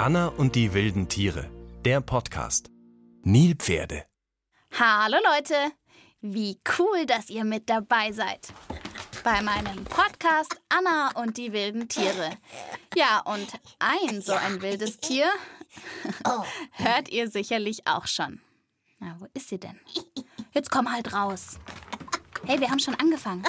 Anna 0.00 0.28
und 0.28 0.54
die 0.54 0.72
wilden 0.72 1.10
Tiere. 1.10 1.50
Der 1.84 2.00
Podcast. 2.00 2.70
Nilpferde. 3.22 4.06
Hallo 4.72 5.18
Leute, 5.22 5.72
wie 6.22 6.58
cool, 6.78 7.04
dass 7.04 7.28
ihr 7.28 7.44
mit 7.44 7.68
dabei 7.68 8.10
seid. 8.10 8.50
Bei 9.24 9.42
meinem 9.42 9.84
Podcast 9.84 10.58
Anna 10.70 11.10
und 11.20 11.36
die 11.36 11.52
wilden 11.52 11.86
Tiere. 11.86 12.30
Ja, 12.94 13.20
und 13.26 13.46
ein 13.78 14.22
so 14.22 14.32
ein 14.32 14.62
wildes 14.62 14.96
Tier 15.00 15.28
hört 16.72 17.10
ihr 17.10 17.28
sicherlich 17.28 17.86
auch 17.86 18.06
schon. 18.06 18.40
Na, 19.00 19.16
wo 19.18 19.26
ist 19.34 19.50
sie 19.50 19.60
denn? 19.60 19.78
Jetzt 20.52 20.70
komm 20.70 20.90
halt 20.90 21.12
raus. 21.12 21.58
Hey, 22.46 22.58
wir 22.58 22.70
haben 22.70 22.80
schon 22.80 22.94
angefangen. 22.94 23.44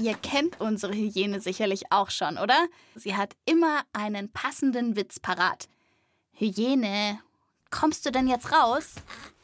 Ihr 0.00 0.14
kennt 0.14 0.60
unsere 0.60 0.92
Hyäne 0.92 1.40
sicherlich 1.40 1.90
auch 1.90 2.10
schon, 2.10 2.38
oder? 2.38 2.68
Sie 2.94 3.16
hat 3.16 3.36
immer 3.44 3.82
einen 3.92 4.30
passenden 4.30 4.96
Witz 4.96 5.20
parat. 5.20 5.68
Hyäne, 6.32 7.20
kommst 7.70 8.04
du 8.04 8.10
denn 8.10 8.28
jetzt 8.28 8.52
raus? 8.52 8.94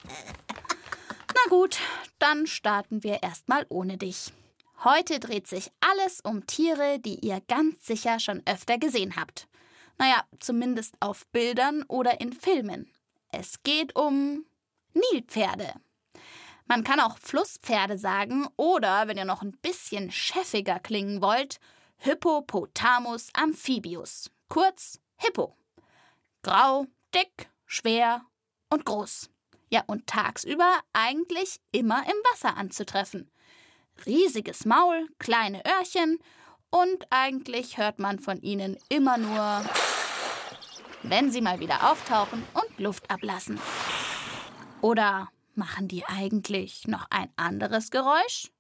Na 0.05 1.51
gut, 1.51 1.79
dann 2.19 2.47
starten 2.47 3.03
wir 3.03 3.23
erstmal 3.23 3.65
ohne 3.69 3.97
dich. 3.97 4.33
Heute 4.83 5.21
dreht 5.21 5.47
sich 5.47 5.71
alles 5.81 6.21
um 6.23 6.47
Tiere, 6.47 6.99
die 6.99 7.25
ihr 7.27 7.41
ganz 7.49 7.87
sicher 7.87 8.19
schon 8.19 8.43
öfter 8.47 8.79
gesehen 8.79 9.17
habt. 9.17 9.47
Naja, 9.99 10.25
zumindest 10.39 10.95
auf 11.01 11.27
Bildern 11.29 11.85
oder 11.85 12.21
in 12.21 12.33
Filmen. 12.33 12.91
Es 13.31 13.63
geht 13.63 13.95
um 13.95 14.47
Nilpferde. 14.95 15.75
Man 16.71 16.85
kann 16.85 17.01
auch 17.01 17.19
Flusspferde 17.19 17.99
sagen 17.99 18.47
oder, 18.55 19.09
wenn 19.09 19.17
ihr 19.17 19.25
noch 19.25 19.43
ein 19.43 19.59
bisschen 19.61 20.13
chefiger 20.13 20.79
klingen 20.79 21.21
wollt, 21.21 21.59
Hippopotamus 21.97 23.31
amphibius. 23.33 24.31
Kurz 24.49 25.01
Hippo. 25.17 25.57
Grau, 26.43 26.87
dick, 27.13 27.51
schwer 27.67 28.23
und 28.69 28.85
groß. 28.85 29.31
Ja, 29.71 29.83
und 29.89 30.07
tagsüber 30.07 30.79
eigentlich 30.93 31.61
immer 31.73 32.05
im 32.05 32.15
Wasser 32.31 32.57
anzutreffen. 32.57 33.33
Riesiges 34.07 34.65
Maul, 34.65 35.09
kleine 35.19 35.65
Öhrchen 35.67 36.21
und 36.71 37.05
eigentlich 37.11 37.79
hört 37.79 37.99
man 37.99 38.21
von 38.21 38.41
ihnen 38.43 38.79
immer 38.89 39.19
nur, 39.19 39.65
wenn 41.03 41.33
sie 41.33 41.41
mal 41.41 41.59
wieder 41.59 41.91
auftauchen 41.91 42.45
und 42.55 42.79
Luft 42.79 43.11
ablassen. 43.11 43.59
Oder 44.83 45.31
Machen 45.61 45.89
die 45.89 46.07
eigentlich 46.07 46.89
noch 46.89 47.07
ein 47.11 47.29
anderes 47.37 47.91
Geräusch? 47.91 48.51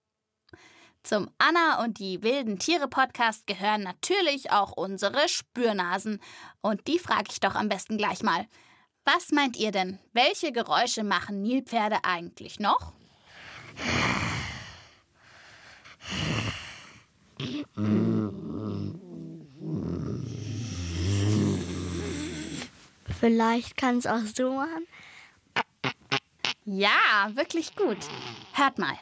Zum 1.02 1.30
Anna 1.38 1.82
und 1.82 1.98
die 1.98 2.22
wilden 2.22 2.58
Tiere 2.58 2.88
Podcast 2.88 3.46
gehören 3.46 3.82
natürlich 3.82 4.50
auch 4.50 4.72
unsere 4.72 5.26
Spürnasen. 5.26 6.20
Und 6.60 6.88
die 6.88 6.98
frage 6.98 7.30
ich 7.30 7.40
doch 7.40 7.54
am 7.54 7.70
besten 7.70 7.96
gleich 7.96 8.22
mal. 8.22 8.46
Was 9.06 9.30
meint 9.30 9.56
ihr 9.56 9.72
denn? 9.72 9.98
Welche 10.12 10.52
Geräusche 10.52 11.02
machen 11.02 11.40
Nilpferde 11.40 12.04
eigentlich 12.04 12.60
noch? 12.60 12.92
Vielleicht 23.18 23.78
kann 23.78 23.96
es 23.96 24.06
auch 24.06 24.26
so 24.34 24.52
machen. 24.52 24.86
Ja, 26.72 27.28
wirklich 27.34 27.74
gut. 27.74 27.98
Hört 28.52 28.78
mal. 28.78 28.96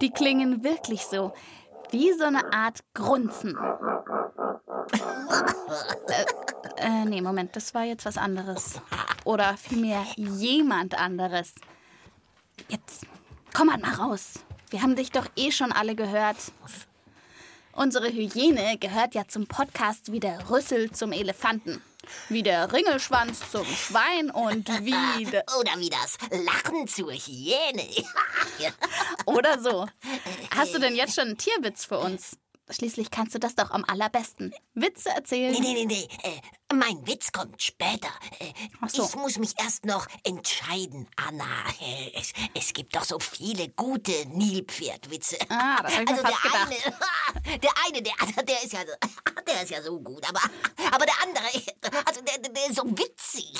Die 0.00 0.08
klingen 0.08 0.64
wirklich 0.64 1.04
so. 1.04 1.34
Wie 1.90 2.14
so 2.14 2.24
eine 2.24 2.50
Art 2.54 2.82
Grunzen. 2.94 3.54
äh, 6.78 7.04
nee, 7.04 7.20
Moment, 7.20 7.54
das 7.56 7.74
war 7.74 7.84
jetzt 7.84 8.06
was 8.06 8.16
anderes. 8.16 8.80
Oder 9.24 9.58
vielmehr 9.58 10.02
jemand 10.16 10.98
anderes. 10.98 11.54
Jetzt, 12.68 13.04
komm 13.52 13.66
mal 13.66 13.84
raus. 13.84 14.40
Wir 14.70 14.80
haben 14.80 14.96
dich 14.96 15.12
doch 15.12 15.26
eh 15.36 15.52
schon 15.52 15.72
alle 15.72 15.94
gehört. 15.94 16.38
Unsere 17.72 18.08
Hyäne 18.08 18.78
gehört 18.78 19.14
ja 19.14 19.28
zum 19.28 19.46
Podcast 19.46 20.10
wie 20.10 20.20
der 20.20 20.48
Rüssel 20.48 20.90
zum 20.90 21.12
Elefanten. 21.12 21.82
Wie 22.28 22.42
der 22.42 22.72
Ringelschwanz 22.72 23.50
zum 23.50 23.64
Schwein 23.64 24.30
und 24.30 24.68
wie. 24.84 25.26
Oder 25.58 25.78
wie 25.78 25.90
das 25.90 26.18
Lachen 26.30 26.86
zur 26.86 27.12
Hyäne. 27.12 27.88
Oder 29.26 29.60
so. 29.60 29.86
Hast 30.54 30.74
du 30.74 30.78
denn 30.78 30.96
jetzt 30.96 31.14
schon 31.14 31.28
einen 31.28 31.38
Tierwitz 31.38 31.84
für 31.84 31.98
uns? 31.98 32.36
Schließlich 32.70 33.10
kannst 33.10 33.34
du 33.34 33.38
das 33.38 33.54
doch 33.54 33.70
am 33.70 33.84
allerbesten. 33.84 34.54
Witze 34.74 35.10
erzählen. 35.10 35.52
Nee, 35.52 35.60
nee, 35.60 35.84
nee, 35.84 35.86
nee. 35.86 36.08
Äh, 36.22 36.74
mein 36.74 37.06
Witz 37.06 37.32
kommt 37.32 37.62
später. 37.62 38.08
Äh, 38.38 38.52
so. 38.88 39.04
Ich 39.04 39.14
muss 39.16 39.38
mich 39.38 39.54
erst 39.58 39.86
noch 39.86 40.06
entscheiden, 40.22 41.08
Anna. 41.16 41.44
Äh, 41.80 42.12
es, 42.14 42.32
es 42.54 42.72
gibt 42.74 42.94
doch 42.94 43.04
so 43.04 43.18
viele 43.18 43.68
gute 43.70 44.12
Nilpferdwitze. 44.28 45.38
Ah, 45.48 45.82
das 45.82 45.96
hab 45.96 46.02
ich 46.02 46.08
also 46.10 46.22
mir 46.22 46.28
fast 46.28 46.44
der 46.44 46.50
gedacht. 46.50 47.02
Eine, 47.44 47.58
der 47.60 47.70
eine, 47.86 48.02
der, 48.02 48.42
der 48.44 48.62
ist 48.62 48.72
ja, 48.72 48.80
der 49.46 49.62
ist 49.62 49.70
ja 49.70 49.82
so 49.82 49.98
gut, 50.00 50.28
aber, 50.28 50.40
aber 50.92 51.06
der 51.06 51.22
andere, 51.22 51.46
also 52.06 52.20
der, 52.20 52.38
der 52.38 52.66
ist 52.66 52.76
so 52.76 52.84
witzig. 52.84 53.54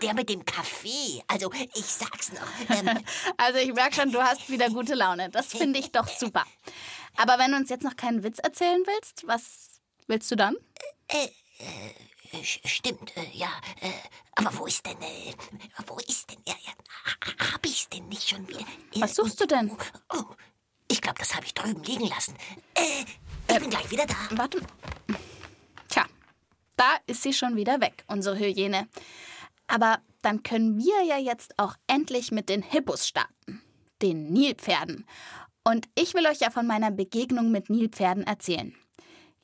Der 0.00 0.14
mit 0.14 0.28
dem 0.28 0.44
Kaffee. 0.44 1.22
Also 1.26 1.50
ich 1.74 1.86
sag's 1.86 2.32
noch. 2.32 2.76
Ähm, 2.76 2.98
also 3.36 3.58
ich 3.58 3.72
merke 3.72 3.96
schon, 3.96 4.12
du 4.12 4.22
hast 4.22 4.48
wieder 4.48 4.68
gute 4.70 4.94
Laune. 4.94 5.28
Das 5.30 5.46
finde 5.46 5.78
ich 5.80 5.90
doch 5.90 6.06
super. 6.06 6.44
Aber 7.16 7.38
wenn 7.38 7.52
du 7.52 7.56
uns 7.56 7.70
jetzt 7.70 7.84
noch 7.84 7.96
keinen 7.96 8.22
Witz 8.22 8.38
erzählen 8.38 8.82
willst, 8.86 9.26
was 9.26 9.80
willst 10.06 10.30
du 10.30 10.36
dann? 10.36 10.56
Äh, 11.08 11.28
äh, 11.58 12.44
stimmt, 12.44 13.16
äh, 13.16 13.26
ja. 13.32 13.50
Äh, 13.80 13.90
aber 14.34 14.56
wo 14.58 14.66
ist 14.66 14.84
denn, 14.86 15.00
äh, 15.00 15.34
wo 15.86 15.98
ist 15.98 16.30
denn, 16.30 16.38
ja, 16.46 16.54
ja, 16.64 17.52
hab 17.52 17.64
ich's 17.66 17.88
denn 17.88 18.08
nicht 18.08 18.28
schon 18.28 18.48
wieder? 18.48 18.60
Äh, 18.60 19.00
was 19.00 19.14
suchst 19.14 19.40
du 19.40 19.46
denn? 19.46 19.70
Oh, 19.70 20.16
oh 20.18 20.24
ich 20.88 21.00
glaube, 21.00 21.18
das 21.18 21.34
habe 21.34 21.46
ich 21.46 21.54
drüben 21.54 21.82
liegen 21.84 22.06
lassen. 22.06 22.34
Äh, 22.74 23.04
ich 23.48 23.58
bin 23.58 23.70
gleich 23.70 23.90
wieder 23.90 24.06
da. 24.06 24.14
Warte. 24.30 24.60
Tja, 25.88 26.06
da 26.76 26.96
ist 27.06 27.22
sie 27.22 27.32
schon 27.32 27.56
wieder 27.56 27.80
weg, 27.80 28.04
unsere 28.08 28.38
Hyäne. 28.38 28.88
Aber 29.66 30.00
dann 30.22 30.42
können 30.42 30.78
wir 30.78 31.02
ja 31.04 31.18
jetzt 31.18 31.58
auch 31.58 31.76
endlich 31.86 32.30
mit 32.30 32.48
den 32.48 32.62
Hippos 32.62 33.08
starten. 33.08 33.62
Den 34.00 34.32
Nilpferden. 34.32 35.06
Und 35.64 35.86
ich 35.94 36.14
will 36.14 36.26
euch 36.26 36.40
ja 36.40 36.50
von 36.50 36.66
meiner 36.66 36.90
Begegnung 36.90 37.50
mit 37.50 37.70
Nilpferden 37.70 38.24
erzählen. 38.26 38.74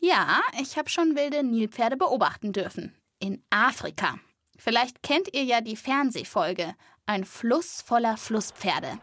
Ja, 0.00 0.40
ich 0.60 0.76
habe 0.76 0.88
schon 0.88 1.16
wilde 1.16 1.42
Nilpferde 1.42 1.96
beobachten 1.96 2.52
dürfen. 2.52 2.94
In 3.18 3.42
Afrika. 3.50 4.18
Vielleicht 4.56 5.02
kennt 5.02 5.34
ihr 5.34 5.44
ja 5.44 5.60
die 5.60 5.76
Fernsehfolge 5.76 6.74
Ein 7.06 7.24
Fluss 7.24 7.80
voller 7.80 8.16
Flusspferde. 8.16 8.98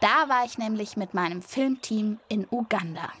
Da 0.00 0.28
war 0.28 0.44
ich 0.44 0.56
nämlich 0.56 0.96
mit 0.96 1.14
meinem 1.14 1.42
Filmteam 1.42 2.20
in 2.28 2.46
Uganda. 2.50 3.12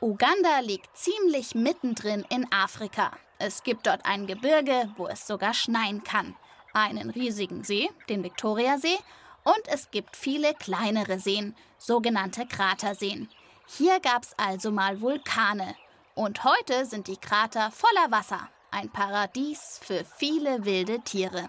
Uganda 0.00 0.58
liegt 0.60 0.96
ziemlich 0.96 1.54
mittendrin 1.54 2.26
in 2.28 2.50
Afrika. 2.52 3.12
Es 3.38 3.62
gibt 3.62 3.86
dort 3.86 4.04
ein 4.04 4.26
Gebirge, 4.26 4.90
wo 4.96 5.06
es 5.06 5.26
sogar 5.26 5.54
schneien 5.54 6.02
kann. 6.02 6.36
Einen 6.74 7.10
riesigen 7.10 7.64
See, 7.64 7.88
den 8.08 8.24
Viktoriasee, 8.24 8.98
und 9.44 9.62
es 9.66 9.90
gibt 9.90 10.16
viele 10.16 10.54
kleinere 10.54 11.18
Seen, 11.18 11.54
sogenannte 11.78 12.46
Kraterseen. 12.46 13.28
Hier 13.66 14.00
gab's 14.00 14.34
also 14.36 14.70
mal 14.70 15.00
Vulkane. 15.00 15.74
Und 16.14 16.44
heute 16.44 16.84
sind 16.84 17.06
die 17.06 17.16
Krater 17.16 17.70
voller 17.70 18.10
Wasser. 18.10 18.48
Ein 18.70 18.90
Paradies 18.90 19.80
für 19.82 20.04
viele 20.04 20.64
wilde 20.64 21.00
Tiere. 21.00 21.48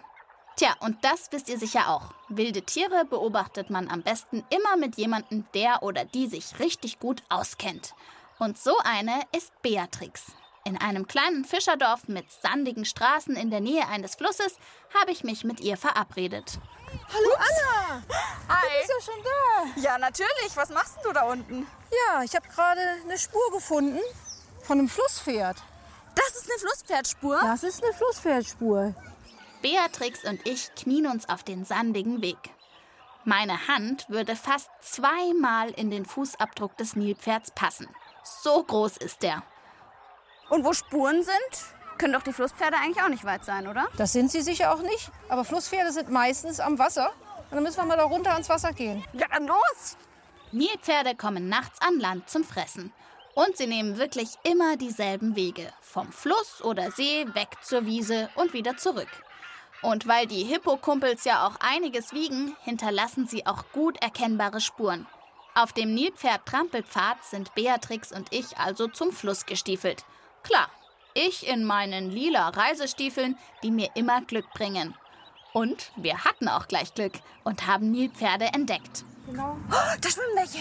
Tja, 0.56 0.76
und 0.82 1.04
das 1.04 1.32
wisst 1.32 1.50
ihr 1.50 1.58
sicher 1.58 1.90
auch. 1.90 2.14
Wilde 2.30 2.62
Tiere 2.62 3.06
beobachtet 3.06 3.70
man 3.70 3.90
am 3.90 4.04
besten 4.04 4.44
immer 4.50 4.78
mit 4.78 4.98
jemandem, 4.98 5.46
der 5.54 5.82
oder 5.84 6.06
die 6.06 6.28
sich 6.28 6.60
richtig 6.60 7.00
gut 7.00 7.24
auskennt. 7.30 7.94
Und 8.40 8.58
so 8.58 8.78
eine 8.84 9.22
ist 9.36 9.52
Beatrix. 9.62 10.34
In 10.66 10.78
einem 10.78 11.08
kleinen 11.08 11.44
Fischerdorf 11.44 12.08
mit 12.08 12.32
sandigen 12.32 12.86
Straßen 12.86 13.36
in 13.36 13.52
der 13.52 13.60
Nähe 13.60 13.86
eines 13.90 14.16
Flusses 14.16 14.58
habe 14.98 15.12
ich 15.12 15.26
mich 15.26 15.44
mit 15.44 15.60
ihr 15.60 15.76
verabredet. 15.76 16.58
Hallo 17.14 17.34
Anna! 17.36 18.02
Hi! 18.48 18.70
Du 18.70 18.80
bist 18.80 19.08
ja 19.08 19.14
schon 19.14 19.24
da. 19.24 19.82
Ja, 19.82 19.98
natürlich. 19.98 20.56
Was 20.56 20.70
machst 20.70 21.00
du 21.04 21.12
da 21.12 21.24
unten? 21.24 21.68
Ja, 21.92 22.24
ich 22.24 22.34
habe 22.34 22.48
gerade 22.48 22.80
eine 23.04 23.18
Spur 23.18 23.52
gefunden 23.52 24.00
von 24.62 24.80
einem 24.80 24.88
Flusspferd. 24.88 25.58
Das 26.16 26.36
ist 26.38 26.50
eine 26.50 26.60
Flusspferdspur? 26.60 27.42
Das 27.42 27.64
ist 27.64 27.84
eine 27.84 27.94
Flusspferdspur. 27.94 28.96
Beatrix 29.62 30.24
und 30.24 30.48
ich 30.48 30.74
knien 30.76 31.08
uns 31.08 31.28
auf 31.28 31.44
den 31.44 31.66
sandigen 31.66 32.22
Weg. 32.22 32.38
Meine 33.26 33.68
Hand 33.68 34.10
würde 34.10 34.38
fast 34.38 34.70
zweimal 34.80 35.72
in 35.72 35.92
den 35.92 36.06
Fußabdruck 36.06 36.78
des 36.78 36.96
Nilpferds 36.96 37.52
passen. 37.52 37.90
So 38.24 38.64
groß 38.64 38.96
ist 38.98 39.24
der. 39.24 39.44
Und 40.50 40.66
wo 40.66 40.74
Spuren 40.74 41.24
sind, 41.24 41.74
können 41.98 42.14
doch 42.14 42.24
die 42.24 42.34
Flusspferde 42.34 42.78
eigentlich 42.78 43.04
auch 43.04 43.10
nicht 43.10 43.26
weit 43.26 43.46
sein, 43.46 43.68
oder? 43.68 43.88
Das 43.98 44.14
sind 44.14 44.32
sie 44.32 44.42
sicher 44.42 44.74
auch 44.74 44.82
nicht. 44.82 45.12
Aber 45.30 45.46
Flusspferde 45.46 45.92
sind 45.92 46.10
meistens 46.10 46.60
am 46.60 46.80
Wasser. 46.80 47.12
Und 47.50 47.56
dann 47.56 47.64
müssen 47.64 47.78
wir 47.78 47.86
mal 47.86 47.98
da 47.98 48.04
runter 48.04 48.34
ans 48.34 48.50
Wasser 48.50 48.74
gehen. 48.74 49.04
Ja, 49.14 49.28
dann 49.28 49.48
los! 49.48 49.98
Nilpferde 50.52 51.16
kommen 51.16 51.50
nachts 51.50 51.82
an 51.82 52.00
Land 52.00 52.30
zum 52.30 52.44
Fressen. 52.44 52.92
Und 53.36 53.58
sie 53.58 53.68
nehmen 53.68 53.98
wirklich 53.98 54.30
immer 54.44 54.78
dieselben 54.78 55.36
Wege. 55.36 55.72
Vom 55.82 56.12
Fluss 56.12 56.64
oder 56.64 56.92
See 56.92 57.26
weg 57.34 57.50
zur 57.62 57.86
Wiese 57.86 58.30
und 58.36 58.54
wieder 58.54 58.78
zurück. 58.78 59.10
Und 59.82 60.08
weil 60.08 60.28
die 60.28 60.44
Hippokumpels 60.44 61.26
ja 61.26 61.48
auch 61.48 61.56
einiges 61.60 62.14
wiegen, 62.14 62.56
hinterlassen 62.64 63.28
sie 63.28 63.46
auch 63.46 63.66
gut 63.74 64.02
erkennbare 64.02 64.62
Spuren. 64.62 65.08
Auf 65.56 65.74
dem 65.74 65.94
Nilpferd-Trampelpfad 65.94 67.24
sind 67.24 67.54
Beatrix 67.54 68.12
und 68.12 68.28
ich 68.32 68.58
also 68.58 68.88
zum 68.88 69.12
Fluss 69.12 69.46
gestiefelt. 69.46 70.06
Klar, 70.44 70.68
ich 71.14 71.48
in 71.48 71.64
meinen 71.64 72.10
lila 72.12 72.50
Reisestiefeln, 72.50 73.38
die 73.64 73.72
mir 73.72 73.90
immer 73.96 74.22
Glück 74.22 74.50
bringen. 74.54 74.96
Und 75.54 75.92
wir 75.96 76.26
hatten 76.26 76.48
auch 76.48 76.68
gleich 76.68 76.94
Glück 76.94 77.14
und 77.44 77.68
haben 77.68 77.92
Nilpferde 77.92 78.46
entdeckt. 78.54 79.06
Oh, 79.28 79.56
da 79.70 80.10
schwimmen 80.10 80.36
welche. 80.36 80.60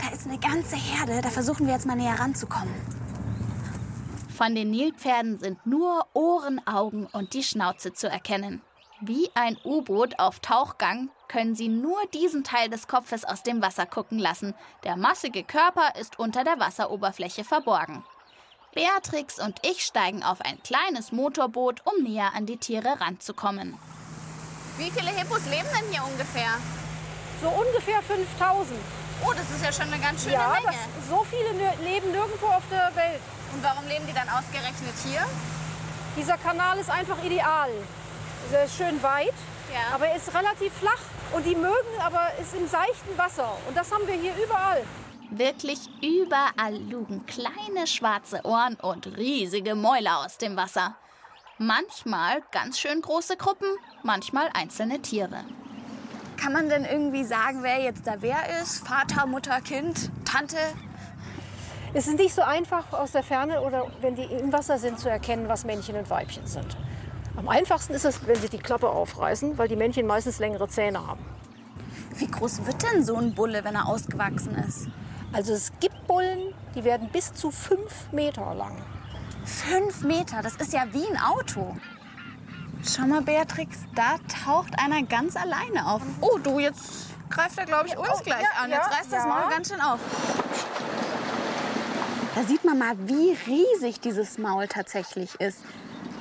Da 0.00 0.14
ist 0.14 0.26
eine 0.26 0.38
ganze 0.38 0.76
Herde. 0.76 1.20
Da 1.20 1.28
versuchen 1.28 1.66
wir 1.66 1.74
jetzt 1.74 1.86
mal 1.86 1.96
näher 1.96 2.18
ranzukommen. 2.18 2.74
Von 4.34 4.54
den 4.54 4.70
Nilpferden 4.70 5.38
sind 5.38 5.66
nur 5.66 6.06
Ohren, 6.14 6.64
Augen 6.66 7.06
und 7.06 7.34
die 7.34 7.42
Schnauze 7.42 7.92
zu 7.92 8.08
erkennen. 8.08 8.62
Wie 9.00 9.30
ein 9.34 9.56
U-Boot 9.64 10.18
auf 10.18 10.40
Tauchgang 10.40 11.10
können 11.28 11.54
sie 11.54 11.68
nur 11.68 11.98
diesen 12.14 12.42
Teil 12.44 12.68
des 12.70 12.88
Kopfes 12.88 13.24
aus 13.24 13.42
dem 13.42 13.62
Wasser 13.62 13.86
gucken 13.86 14.18
lassen. 14.18 14.54
Der 14.84 14.96
massige 14.96 15.44
Körper 15.44 15.94
ist 16.00 16.18
unter 16.18 16.44
der 16.44 16.58
Wasseroberfläche 16.58 17.44
verborgen. 17.44 18.04
Beatrix 18.74 19.38
und 19.38 19.58
ich 19.64 19.84
steigen 19.84 20.22
auf 20.22 20.40
ein 20.40 20.62
kleines 20.62 21.12
Motorboot, 21.12 21.82
um 21.84 22.02
näher 22.02 22.32
an 22.34 22.46
die 22.46 22.56
Tiere 22.58 23.00
ranzukommen. 23.00 23.76
Wie 24.76 24.90
viele 24.90 25.10
Hippos 25.10 25.44
leben 25.46 25.68
denn 25.74 25.90
hier 25.90 26.04
ungefähr? 26.04 26.50
So 27.42 27.48
ungefähr 27.48 28.02
5000. 28.02 28.78
Oh, 29.24 29.32
das 29.32 29.50
ist 29.50 29.64
ja 29.64 29.72
schon 29.72 29.92
eine 29.92 30.00
ganz 30.02 30.22
schöne 30.22 30.34
Ja, 30.34 30.50
Menge. 30.50 30.66
das, 30.66 31.08
so 31.08 31.24
viele 31.28 31.50
leben 31.82 32.12
nirgendwo 32.12 32.46
auf 32.46 32.62
der 32.70 32.94
Welt. 32.94 33.20
Und 33.52 33.62
warum 33.64 33.86
leben 33.88 34.06
die 34.06 34.12
dann 34.12 34.28
ausgerechnet 34.28 34.94
hier? 35.04 35.26
Dieser 36.16 36.36
Kanal 36.38 36.78
ist 36.78 36.90
einfach 36.90 37.22
ideal. 37.24 37.70
Er 38.52 38.64
ist 38.64 38.76
schön 38.76 39.02
weit, 39.02 39.34
Ja. 39.72 39.94
aber 39.94 40.06
er 40.06 40.16
ist 40.16 40.34
relativ 40.34 40.72
flach. 40.72 41.00
Und 41.32 41.44
die 41.44 41.54
mögen 41.54 42.00
aber 42.00 42.30
ist 42.40 42.54
im 42.54 42.66
seichten 42.66 43.16
Wasser. 43.16 43.56
Und 43.66 43.76
das 43.76 43.92
haben 43.92 44.06
wir 44.06 44.14
hier 44.14 44.32
überall. 44.42 44.82
Wirklich 45.30 45.90
überall 46.02 46.76
lugen 46.90 47.26
kleine 47.26 47.86
schwarze 47.86 48.40
Ohren 48.44 48.76
und 48.76 49.06
riesige 49.18 49.74
Mäuler 49.74 50.24
aus 50.24 50.38
dem 50.38 50.56
Wasser. 50.56 50.96
Manchmal 51.58 52.42
ganz 52.50 52.78
schön 52.78 53.02
große 53.02 53.36
Gruppen, 53.36 53.68
manchmal 54.02 54.48
einzelne 54.54 55.02
Tiere. 55.02 55.44
Kann 56.38 56.52
man 56.52 56.68
denn 56.68 56.84
irgendwie 56.84 57.24
sagen, 57.24 57.62
wer 57.62 57.80
jetzt 57.82 58.06
da 58.06 58.14
wer 58.20 58.60
ist? 58.62 58.86
Vater, 58.86 59.26
Mutter, 59.26 59.60
Kind, 59.60 60.10
Tante? 60.24 60.56
Es 61.94 62.06
ist 62.06 62.18
nicht 62.18 62.34
so 62.34 62.42
einfach 62.42 62.92
aus 62.92 63.12
der 63.12 63.22
Ferne 63.22 63.60
oder 63.62 63.90
wenn 64.00 64.14
die 64.14 64.22
im 64.22 64.52
Wasser 64.52 64.78
sind 64.78 65.00
zu 65.00 65.10
erkennen, 65.10 65.48
was 65.48 65.64
Männchen 65.64 65.96
und 65.96 66.08
Weibchen 66.08 66.46
sind. 66.46 66.76
Am 67.38 67.48
einfachsten 67.48 67.94
ist 67.94 68.04
es, 68.04 68.26
wenn 68.26 68.34
sie 68.34 68.48
die 68.48 68.58
Klappe 68.58 68.88
aufreißen, 68.88 69.58
weil 69.58 69.68
die 69.68 69.76
Männchen 69.76 70.08
meistens 70.08 70.40
längere 70.40 70.66
Zähne 70.66 71.06
haben. 71.06 71.24
Wie 72.16 72.26
groß 72.26 72.66
wird 72.66 72.82
denn 72.82 73.04
so 73.04 73.14
ein 73.14 73.32
Bulle, 73.32 73.62
wenn 73.62 73.76
er 73.76 73.86
ausgewachsen 73.86 74.56
ist? 74.56 74.88
Also 75.32 75.52
es 75.52 75.70
gibt 75.78 76.08
Bullen, 76.08 76.52
die 76.74 76.82
werden 76.82 77.10
bis 77.12 77.32
zu 77.32 77.52
fünf 77.52 78.10
Meter 78.10 78.56
lang. 78.56 78.76
Fünf 79.44 80.02
Meter, 80.02 80.42
das 80.42 80.56
ist 80.56 80.72
ja 80.72 80.82
wie 80.90 81.06
ein 81.06 81.16
Auto. 81.16 81.76
Schau 82.82 83.06
mal, 83.06 83.22
Beatrix, 83.22 83.78
da 83.94 84.16
taucht 84.44 84.72
einer 84.76 85.04
ganz 85.04 85.36
alleine 85.36 85.86
auf. 85.86 86.02
Oh, 86.20 86.38
du, 86.38 86.58
jetzt 86.58 87.06
greift 87.30 87.56
er, 87.56 87.66
glaube 87.66 87.86
ich, 87.86 87.96
uns 87.96 88.08
oh, 88.14 88.22
gleich 88.24 88.42
ja, 88.42 88.64
an. 88.64 88.70
Jetzt 88.70 88.90
ja, 88.90 88.96
reißt 88.96 89.12
das 89.12 89.24
ja. 89.24 89.28
Maul 89.28 89.48
ganz 89.48 89.68
schön 89.68 89.80
auf. 89.80 90.00
Da 92.34 92.42
sieht 92.42 92.64
man 92.64 92.78
mal, 92.78 92.96
wie 93.06 93.36
riesig 93.46 94.00
dieses 94.00 94.38
Maul 94.38 94.66
tatsächlich 94.66 95.40
ist. 95.40 95.60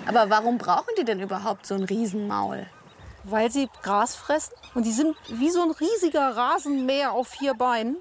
Aber 0.08 0.30
warum 0.30 0.58
brauchen 0.58 0.94
die 0.98 1.04
denn 1.04 1.20
überhaupt 1.20 1.66
so 1.66 1.76
ein 1.76 1.84
Riesenmaul? 1.84 2.66
Weil 3.26 3.52
sie 3.52 3.68
Gras 3.84 4.16
fressen 4.16 4.54
und 4.74 4.86
die 4.86 4.92
sind 4.92 5.18
wie 5.28 5.50
so 5.50 5.62
ein 5.62 5.72
riesiger 5.72 6.38
Rasenmäher 6.38 7.12
auf 7.12 7.28
vier 7.28 7.54
Beinen. 7.54 7.98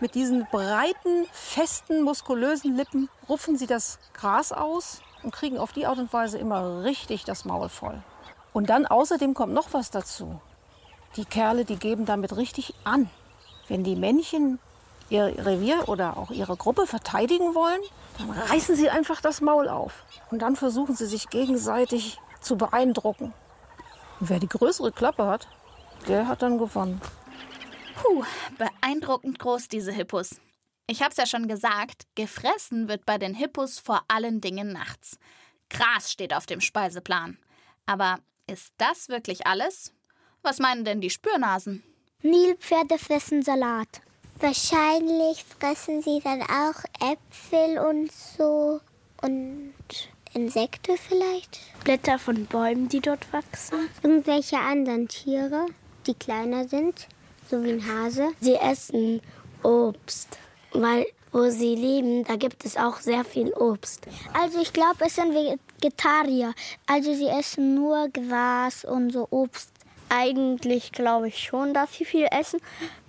Mit 0.00 0.14
diesen 0.14 0.46
breiten, 0.50 1.26
festen, 1.32 2.02
muskulösen 2.02 2.76
Lippen 2.76 3.10
rupfen 3.28 3.58
sie 3.58 3.66
das 3.66 3.98
Gras 4.14 4.52
aus 4.52 5.02
und 5.22 5.34
kriegen 5.34 5.58
auf 5.58 5.72
die 5.72 5.84
Art 5.84 5.98
und 5.98 6.12
Weise 6.14 6.38
immer 6.38 6.82
richtig 6.82 7.24
das 7.24 7.44
Maul 7.44 7.68
voll. 7.68 8.02
Und 8.54 8.70
dann 8.70 8.86
außerdem 8.86 9.34
kommt 9.34 9.52
noch 9.52 9.74
was 9.74 9.90
dazu. 9.90 10.40
Die 11.16 11.26
Kerle, 11.26 11.66
die 11.66 11.76
geben 11.76 12.06
damit 12.06 12.36
richtig 12.36 12.74
an. 12.84 13.10
Wenn 13.68 13.84
die 13.84 13.96
Männchen 13.96 14.58
ihr 15.10 15.34
Revier 15.44 15.88
oder 15.88 16.16
auch 16.16 16.30
ihre 16.30 16.56
Gruppe 16.56 16.86
verteidigen 16.86 17.54
wollen, 17.54 17.80
dann 18.18 18.30
reißen 18.30 18.76
sie 18.76 18.88
einfach 18.88 19.20
das 19.20 19.40
Maul 19.40 19.68
auf. 19.68 20.04
Und 20.30 20.40
dann 20.40 20.56
versuchen 20.56 20.96
sie 20.96 21.06
sich 21.06 21.28
gegenseitig 21.28 22.18
zu 22.40 22.56
beeindrucken. 22.56 23.34
Und 24.20 24.30
wer 24.30 24.38
die 24.38 24.48
größere 24.48 24.92
Klappe 24.92 25.26
hat, 25.26 25.48
der 26.08 26.28
hat 26.28 26.42
dann 26.42 26.58
gewonnen. 26.58 27.00
Puh, 27.96 28.24
beeindruckend 28.56 29.38
groß 29.38 29.68
diese 29.68 29.92
Hippos. 29.92 30.40
Ich 30.86 31.02
hab's 31.02 31.16
ja 31.16 31.26
schon 31.26 31.48
gesagt, 31.48 32.04
gefressen 32.14 32.88
wird 32.88 33.06
bei 33.06 33.18
den 33.18 33.34
Hippos 33.34 33.78
vor 33.78 34.02
allen 34.08 34.40
Dingen 34.40 34.72
nachts. 34.72 35.18
Gras 35.68 36.10
steht 36.10 36.34
auf 36.34 36.46
dem 36.46 36.60
Speiseplan. 36.60 37.38
Aber 37.86 38.18
ist 38.46 38.72
das 38.78 39.08
wirklich 39.08 39.46
alles? 39.46 39.92
Was 40.42 40.58
meinen 40.58 40.84
denn 40.84 41.00
die 41.00 41.10
Spürnasen? 41.10 41.82
Nilpferde 42.22 42.98
fressen 42.98 43.42
Salat. 43.42 44.00
Wahrscheinlich 44.40 45.44
fressen 45.58 46.00
sie 46.00 46.20
dann 46.24 46.40
auch 46.42 46.82
Äpfel 46.98 47.78
und 47.78 48.10
so 48.10 48.80
und 49.20 49.74
Insekten 50.32 50.96
vielleicht. 50.96 51.60
Blätter 51.84 52.18
von 52.18 52.46
Bäumen, 52.46 52.88
die 52.88 53.00
dort 53.00 53.30
wachsen. 53.34 53.90
Irgendwelche 54.02 54.56
anderen 54.58 55.08
Tiere, 55.08 55.66
die 56.06 56.14
kleiner 56.14 56.66
sind, 56.66 57.06
so 57.50 57.62
wie 57.62 57.72
ein 57.72 57.86
Hase. 57.86 58.28
Sie 58.40 58.54
essen 58.54 59.20
Obst, 59.62 60.38
weil 60.72 61.06
wo 61.32 61.48
sie 61.50 61.76
leben, 61.76 62.24
da 62.24 62.36
gibt 62.36 62.64
es 62.64 62.76
auch 62.76 62.96
sehr 62.96 63.24
viel 63.24 63.52
Obst. 63.52 64.06
Also 64.32 64.60
ich 64.60 64.72
glaube, 64.72 65.04
es 65.06 65.14
sind 65.14 65.32
Vegetarier. 65.32 66.54
Also 66.86 67.14
sie 67.14 67.28
essen 67.28 67.74
nur 67.74 68.08
Gras 68.08 68.84
und 68.84 69.12
so 69.12 69.28
Obst. 69.30 69.70
Eigentlich 70.12 70.90
glaube 70.90 71.28
ich 71.28 71.38
schon, 71.38 71.72
dass 71.72 71.94
sie 71.94 72.04
viel 72.04 72.26
essen, 72.30 72.60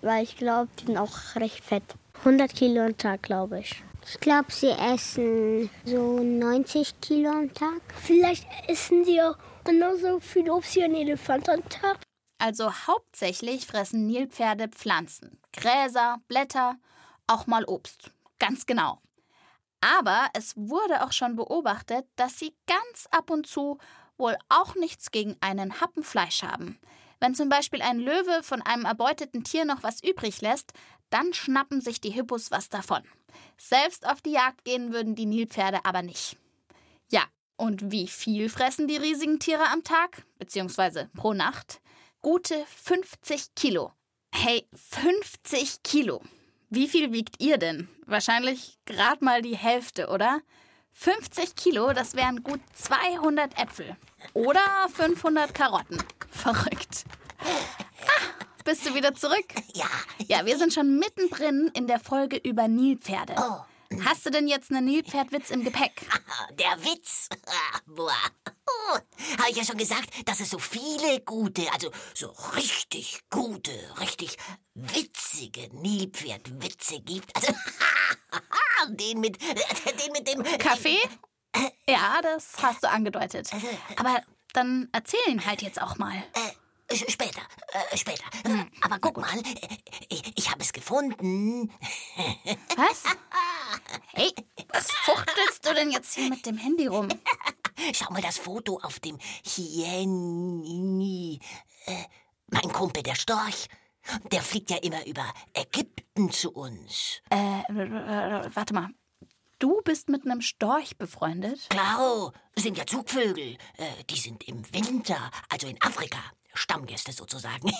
weil 0.01 0.23
ich 0.23 0.37
glaube, 0.37 0.69
die 0.79 0.85
sind 0.85 0.97
auch 0.97 1.35
recht 1.35 1.63
fett. 1.63 1.83
100 2.19 2.53
Kilo 2.53 2.81
am 2.83 2.95
Tag, 2.95 3.23
glaube 3.23 3.59
ich. 3.59 3.83
Ich 4.07 4.19
glaube, 4.19 4.51
sie 4.51 4.69
essen 4.69 5.69
so 5.83 6.19
90 6.19 7.01
Kilo 7.01 7.31
am 7.31 7.53
Tag. 7.53 7.81
Vielleicht 7.99 8.45
essen 8.67 9.03
sie 9.03 9.21
auch 9.21 9.35
genauso 9.63 10.19
viel 10.19 10.49
Obst 10.49 10.75
wie 10.75 10.83
ein 10.83 10.95
Elefant 10.95 11.49
am 11.49 11.67
Tag. 11.69 11.97
Also 12.37 12.71
hauptsächlich 12.71 13.65
fressen 13.65 14.07
Nilpferde 14.07 14.67
Pflanzen, 14.67 15.39
Gräser, 15.53 16.17
Blätter, 16.27 16.75
auch 17.27 17.47
mal 17.47 17.65
Obst. 17.65 18.11
Ganz 18.39 18.65
genau. 18.65 18.99
Aber 19.81 20.27
es 20.33 20.55
wurde 20.55 21.03
auch 21.03 21.11
schon 21.11 21.35
beobachtet, 21.35 22.05
dass 22.15 22.37
sie 22.37 22.53
ganz 22.67 23.07
ab 23.09 23.31
und 23.31 23.47
zu 23.47 23.79
wohl 24.21 24.37
auch 24.47 24.75
nichts 24.75 25.11
gegen 25.11 25.35
einen 25.41 25.81
Happen 25.81 26.03
Fleisch 26.03 26.43
haben. 26.43 26.79
Wenn 27.19 27.35
zum 27.35 27.49
Beispiel 27.49 27.81
ein 27.81 27.99
Löwe 27.99 28.41
von 28.41 28.61
einem 28.61 28.85
erbeuteten 28.85 29.43
Tier 29.43 29.65
noch 29.65 29.83
was 29.83 30.01
übrig 30.01 30.41
lässt, 30.41 30.71
dann 31.09 31.33
schnappen 31.33 31.81
sich 31.81 31.99
die 31.99 32.09
Hippos 32.09 32.51
was 32.51 32.69
davon. 32.69 33.03
Selbst 33.57 34.07
auf 34.07 34.21
die 34.21 34.31
Jagd 34.31 34.63
gehen 34.63 34.93
würden 34.93 35.15
die 35.15 35.25
Nilpferde 35.25 35.83
aber 35.83 36.01
nicht. 36.01 36.37
Ja, 37.11 37.23
und 37.57 37.91
wie 37.91 38.07
viel 38.07 38.49
fressen 38.49 38.87
die 38.87 38.95
riesigen 38.95 39.39
Tiere 39.39 39.67
am 39.67 39.83
Tag, 39.83 40.23
beziehungsweise 40.39 41.09
pro 41.15 41.33
Nacht? 41.33 41.81
Gute 42.21 42.65
50 42.83 43.53
Kilo. 43.55 43.91
Hey, 44.33 44.67
50 44.73 45.83
Kilo. 45.83 46.21
Wie 46.69 46.87
viel 46.87 47.11
wiegt 47.11 47.35
ihr 47.41 47.57
denn? 47.57 47.89
Wahrscheinlich 48.05 48.79
gerade 48.85 49.23
mal 49.23 49.41
die 49.41 49.57
Hälfte, 49.57 50.07
oder? 50.07 50.41
50 50.93 51.55
Kilo, 51.55 51.93
das 51.93 52.15
wären 52.15 52.43
gut 52.43 52.61
200 52.73 53.59
Äpfel. 53.59 53.97
Oder 54.33 54.87
500 54.93 55.53
Karotten. 55.53 55.97
Verrückt. 56.29 57.05
Ah, 57.39 58.43
bist 58.63 58.85
du 58.85 58.93
wieder 58.93 59.13
zurück? 59.13 59.45
Ja, 59.73 59.89
Ja, 60.27 60.45
wir 60.45 60.57
sind 60.57 60.73
schon 60.73 60.97
mittendrin 60.99 61.69
in 61.73 61.87
der 61.87 61.99
Folge 61.99 62.37
über 62.37 62.67
Nilpferde. 62.67 63.35
Hast 64.05 64.25
du 64.25 64.29
denn 64.29 64.47
jetzt 64.47 64.71
einen 64.71 64.85
Nilpferdwitz 64.85 65.49
im 65.49 65.63
Gepäck? 65.65 66.05
der 66.53 66.81
Witz. 66.83 67.27
Ah, 67.45 67.79
Boah. 67.85 68.15
Oh, 68.47 68.97
Habe 69.39 69.49
ich 69.49 69.57
ja 69.57 69.65
schon 69.65 69.77
gesagt, 69.77 70.09
dass 70.25 70.39
es 70.39 70.49
so 70.49 70.59
viele 70.59 71.19
gute, 71.21 71.69
also 71.73 71.91
so 72.13 72.27
richtig 72.55 73.21
gute, 73.29 73.71
richtig 73.99 74.37
witzige 74.75 75.67
Nilpferdwitze 75.75 77.01
gibt. 77.01 77.35
Also, 77.35 77.53
den 78.89 79.19
mit, 79.19 79.41
den 79.41 80.11
mit 80.13 80.27
dem... 80.27 80.43
Kaffee? 80.57 80.99
Ja, 81.87 82.21
das 82.21 82.53
hast 82.61 82.83
du 82.83 82.89
angedeutet. 82.89 83.49
Aber 83.97 84.21
dann 84.53 84.89
erzähl 84.91 85.19
ihn 85.27 85.45
halt 85.45 85.61
jetzt 85.61 85.81
auch 85.81 85.97
mal. 85.97 86.15
Äh, 86.33 86.95
später, 86.95 87.41
äh, 87.91 87.97
später. 87.97 88.23
Hm. 88.45 88.69
Aber 88.81 88.99
guck 88.99 89.17
mal, 89.17 89.37
äh, 89.37 89.77
ich, 90.09 90.31
ich 90.35 90.49
habe 90.49 90.61
es 90.61 90.73
gefunden. 90.73 91.71
Was? 92.77 93.03
Hey, 94.13 94.31
was 94.73 94.91
fuchtelst 94.91 95.65
du 95.65 95.73
denn 95.73 95.91
jetzt 95.91 96.15
hier 96.15 96.29
mit 96.29 96.45
dem 96.45 96.57
Handy 96.57 96.87
rum? 96.87 97.07
Schau 97.93 98.11
mal 98.11 98.21
das 98.21 98.37
Foto 98.37 98.79
auf 98.83 98.99
dem 98.99 99.17
Hieni. 99.43 101.39
Äh, 101.85 102.03
mein 102.47 102.71
Kumpel, 102.71 103.03
der 103.03 103.15
Storch. 103.15 103.67
Der 104.31 104.41
fliegt 104.41 104.69
ja 104.71 104.77
immer 104.77 105.05
über 105.05 105.25
Ägypten 105.53 106.31
zu 106.31 106.51
uns. 106.51 107.21
Äh, 107.29 107.37
warte 108.53 108.73
mal. 108.73 108.89
Du 109.61 109.79
bist 109.83 110.09
mit 110.09 110.25
einem 110.25 110.41
Storch 110.41 110.97
befreundet? 110.97 111.69
Klar, 111.69 112.33
sind 112.55 112.79
ja 112.79 112.85
Zugvögel. 112.87 113.59
Äh, 113.77 114.03
die 114.09 114.17
sind 114.17 114.47
im 114.47 114.65
Winter, 114.73 115.29
also 115.49 115.67
in 115.67 115.79
Afrika. 115.83 116.17
Stammgäste 116.55 117.11
sozusagen. 117.11 117.69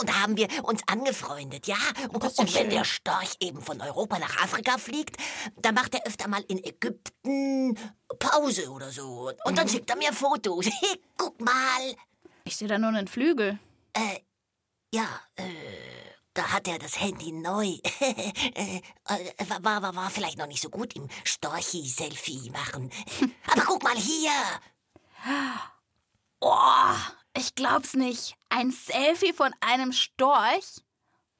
und 0.00 0.08
da 0.08 0.22
haben 0.22 0.38
wir 0.38 0.48
uns 0.64 0.80
angefreundet, 0.86 1.66
ja. 1.66 1.76
Und, 2.08 2.24
und 2.24 2.38
wenn 2.38 2.48
schön. 2.48 2.70
der 2.70 2.84
Storch 2.84 3.36
eben 3.40 3.60
von 3.60 3.78
Europa 3.82 4.18
nach 4.18 4.42
Afrika 4.42 4.78
fliegt, 4.78 5.18
dann 5.56 5.74
macht 5.74 5.94
er 5.94 6.06
öfter 6.06 6.28
mal 6.28 6.42
in 6.48 6.64
Ägypten 6.64 7.78
Pause 8.18 8.70
oder 8.70 8.90
so. 8.90 9.30
Und 9.44 9.58
dann 9.58 9.66
mhm. 9.66 9.70
schickt 9.70 9.90
er 9.90 9.96
mir 9.96 10.14
Fotos. 10.14 10.64
Guck 11.18 11.38
mal. 11.42 11.94
Ich 12.44 12.56
sehe 12.56 12.68
da 12.68 12.78
nur 12.78 12.88
einen 12.88 13.06
Flügel. 13.06 13.58
Äh, 13.92 14.20
ja, 14.94 15.06
äh, 15.36 15.44
da 16.38 16.52
hat 16.52 16.68
er 16.68 16.78
das 16.78 17.00
Handy 17.00 17.32
neu. 17.32 17.66
äh, 18.54 18.80
war, 19.60 19.82
war, 19.82 19.96
war 19.96 20.10
vielleicht 20.10 20.38
noch 20.38 20.46
nicht 20.46 20.62
so 20.62 20.70
gut 20.70 20.94
im 20.94 21.08
Storchi-Selfie 21.24 22.50
machen. 22.50 22.92
Aber 23.50 23.62
guck 23.62 23.82
mal 23.82 23.96
hier. 23.96 24.30
Oh, 26.40 26.94
ich 27.36 27.56
glaub's 27.56 27.94
nicht. 27.94 28.36
Ein 28.50 28.70
Selfie 28.70 29.32
von 29.32 29.52
einem 29.60 29.92
Storch? 29.92 30.84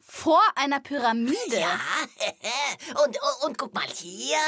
Vor 0.01 0.43
einer 0.57 0.81
Pyramide? 0.81 1.37
Ja, 1.61 1.79
und, 3.05 3.19
und, 3.23 3.45
und 3.45 3.59
guck 3.59 3.75
mal 3.75 3.87
hier. 3.87 4.39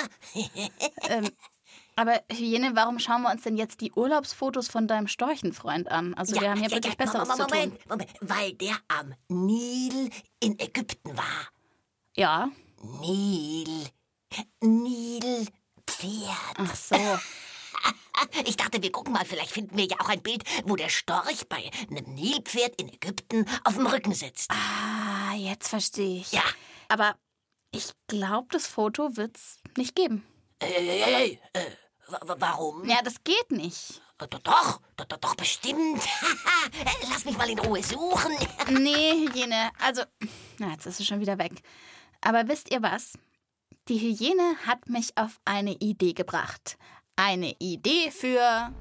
ähm, 1.03 1.31
aber 2.01 2.23
Hyäne, 2.33 2.75
warum 2.75 2.99
schauen 2.99 3.21
wir 3.21 3.31
uns 3.31 3.43
denn 3.43 3.59
jetzt 3.59 3.83
die 3.83 3.93
Urlaubsfotos 3.93 4.69
von 4.69 4.89
deinem 4.89 5.07
Storchenfreund 5.07 5.91
an? 5.91 6.15
Also 6.15 6.35
ja, 6.35 6.41
wir 6.41 6.51
haben 6.53 6.63
ja, 6.63 6.69
ja 6.69 6.77
wirklich 6.77 6.95
ja, 6.95 7.05
Besseres 7.05 7.29
Moment, 7.29 7.43
zu 7.43 7.47
tun. 7.47 7.59
Moment, 7.59 7.89
Moment, 7.91 8.11
weil 8.23 8.53
der 8.55 8.77
am 8.89 9.15
Nil 9.29 10.09
in 10.41 10.59
Ägypten 10.59 11.15
war. 11.15 11.49
Ja. 12.17 12.49
Nil. 13.03 13.87
Nilpferd. 14.63 15.51
Ach 16.57 16.75
so. 16.75 16.97
Ich 18.45 18.57
dachte, 18.59 18.83
wir 18.83 18.93
gucken 18.93 19.15
mal, 19.15 19.25
vielleicht 19.25 19.51
finden 19.51 19.79
wir 19.79 19.87
ja 19.87 19.97
auch 19.99 20.11
ein 20.11 20.21
Bild, 20.21 20.45
wo 20.65 20.77
der 20.77 20.91
Storch 20.91 21.49
bei 21.49 21.71
einem 21.89 22.15
Nilpferd 22.15 22.79
in 22.79 22.93
Ägypten 22.93 23.47
auf 23.65 23.77
dem 23.77 23.87
Rücken 23.87 24.13
sitzt. 24.13 24.51
Ah, 24.51 25.35
jetzt 25.37 25.69
verstehe 25.69 26.21
ich. 26.21 26.31
Ja. 26.31 26.43
Aber 26.89 27.17
ich 27.73 27.93
glaube, 28.09 28.49
das 28.51 28.67
Foto 28.67 29.17
wird's 29.17 29.59
nicht 29.77 29.97
geben. 29.97 30.27
Hey, 30.63 31.01
hey, 31.03 31.41
äh, 31.55 31.71
warum? 32.23 32.89
Ja, 32.89 33.03
das 33.03 33.23
geht 33.25 33.51
nicht. 33.51 34.01
Äh, 34.19 34.27
doch, 34.29 34.41
doch, 34.41 34.81
doch, 34.97 35.17
doch 35.19 35.35
bestimmt. 35.35 36.03
Lass 37.11 37.25
mich 37.25 37.37
mal 37.37 37.49
in 37.49 37.59
Ruhe 37.59 37.83
suchen. 37.83 38.33
nee, 38.79 39.29
Hyäne, 39.33 39.71
also, 39.85 40.03
na, 40.59 40.73
jetzt 40.73 40.87
ist 40.87 40.99
sie 40.99 41.05
schon 41.05 41.21
wieder 41.21 41.39
weg. 41.39 41.63
Aber 42.21 42.49
wisst 42.49 42.71
ihr 42.71 42.83
was? 42.83 43.15
Die 43.89 43.99
Hyäne 43.99 44.57
hat 44.67 44.89
mich 44.89 45.17
auf 45.17 45.41
eine 45.45 45.73
Idee 45.73 46.13
gebracht. 46.13 46.77
Eine 47.17 47.55
Idee 47.59 48.11
für 48.11 48.73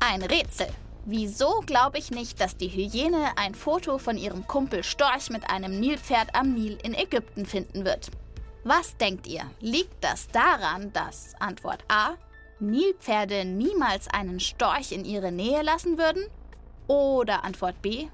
ein 0.00 0.22
Rätsel. 0.22 0.68
Wieso 1.06 1.60
glaube 1.66 1.98
ich 1.98 2.10
nicht, 2.10 2.40
dass 2.40 2.56
die 2.56 2.68
Hyäne 2.68 3.36
ein 3.36 3.54
Foto 3.54 3.98
von 3.98 4.16
ihrem 4.16 4.46
Kumpel 4.46 4.82
Storch 4.82 5.28
mit 5.28 5.50
einem 5.50 5.78
Nilpferd 5.78 6.34
am 6.34 6.54
Nil 6.54 6.78
in 6.82 6.94
Ägypten 6.94 7.44
finden 7.44 7.84
wird? 7.84 8.10
Was 8.64 8.96
denkt 8.96 9.26
ihr? 9.26 9.42
Liegt 9.60 10.02
das 10.02 10.28
daran, 10.28 10.92
dass 10.92 11.34
Antwort 11.38 11.84
A 11.88 12.14
Nilpferde 12.60 13.44
niemals 13.44 14.08
einen 14.08 14.40
Storch 14.40 14.92
in 14.92 15.04
ihre 15.04 15.30
Nähe 15.30 15.62
lassen 15.62 15.98
würden? 15.98 16.24
Oder 16.86 17.44
Antwort 17.44 17.80
B 17.82 18.08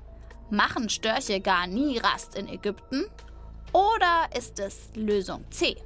machen 0.51 0.89
Störche 0.89 1.41
gar 1.41 1.67
nie 1.67 1.99
Rast 1.99 2.35
in 2.35 2.49
Ägypten? 2.49 3.07
Oder 3.73 4.29
ist 4.37 4.59
es 4.59 4.91
Lösung 4.95 5.45
C? 5.51 5.77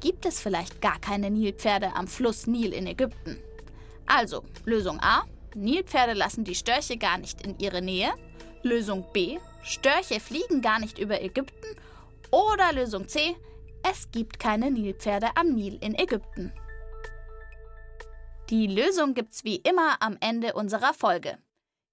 gibt 0.00 0.26
es 0.26 0.40
vielleicht 0.40 0.80
gar 0.80 0.98
keine 1.00 1.30
Nilpferde 1.30 1.94
am 1.94 2.06
Fluss 2.06 2.46
Nil 2.46 2.72
in 2.72 2.86
Ägypten. 2.86 3.38
Also, 4.06 4.44
Lösung 4.64 5.00
A, 5.00 5.24
Nilpferde 5.54 6.14
lassen 6.14 6.44
die 6.44 6.54
Störche 6.54 6.96
gar 6.96 7.18
nicht 7.18 7.42
in 7.42 7.58
ihre 7.58 7.82
Nähe. 7.82 8.12
Lösung 8.62 9.04
B, 9.12 9.38
Störche 9.62 10.20
fliegen 10.20 10.62
gar 10.62 10.78
nicht 10.78 10.98
über 10.98 11.20
Ägypten. 11.20 11.76
Oder 12.30 12.72
Lösung 12.72 13.08
C, 13.08 13.36
es 13.82 14.10
gibt 14.10 14.38
keine 14.38 14.70
Nilpferde 14.70 15.28
am 15.36 15.48
Nil 15.48 15.78
in 15.82 15.94
Ägypten. 15.94 16.52
Die 18.50 18.66
Lösung 18.66 19.14
gibt's 19.14 19.44
wie 19.44 19.56
immer 19.56 20.00
am 20.00 20.16
Ende 20.20 20.54
unserer 20.54 20.94
Folge. 20.94 21.38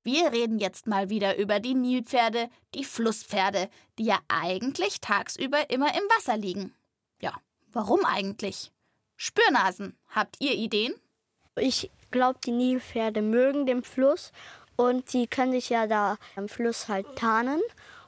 Wir 0.04 0.32
reden 0.32 0.60
jetzt 0.60 0.88
mal 0.88 1.10
wieder 1.10 1.38
über 1.38 1.60
die 1.60 1.74
Nilpferde, 1.74 2.50
die 2.74 2.86
Flusspferde, 2.86 3.70
die 3.98 4.06
ja 4.06 4.20
eigentlich 4.28 5.02
tagsüber 5.02 5.70
immer 5.70 5.90
im 5.96 6.04
Wasser 6.16 6.38
liegen. 6.38 6.74
Ja, 7.22 7.34
Warum 7.76 8.06
eigentlich? 8.06 8.72
Spürnasen, 9.18 9.98
habt 10.08 10.38
ihr 10.40 10.54
Ideen? 10.54 10.96
Ich 11.58 11.92
glaube, 12.10 12.40
die 12.46 12.52
Nilpferde 12.52 13.22
mögen 13.22 13.66
den 13.66 13.84
Fluss 13.84 14.32
und 14.78 15.10
sie 15.10 15.28
können 15.28 15.52
sich 15.52 15.72
ja 15.72 15.86
da 15.86 16.18
am 16.38 16.48
Fluss 16.48 16.88
halt 16.88 17.18
tarnen 17.18 17.62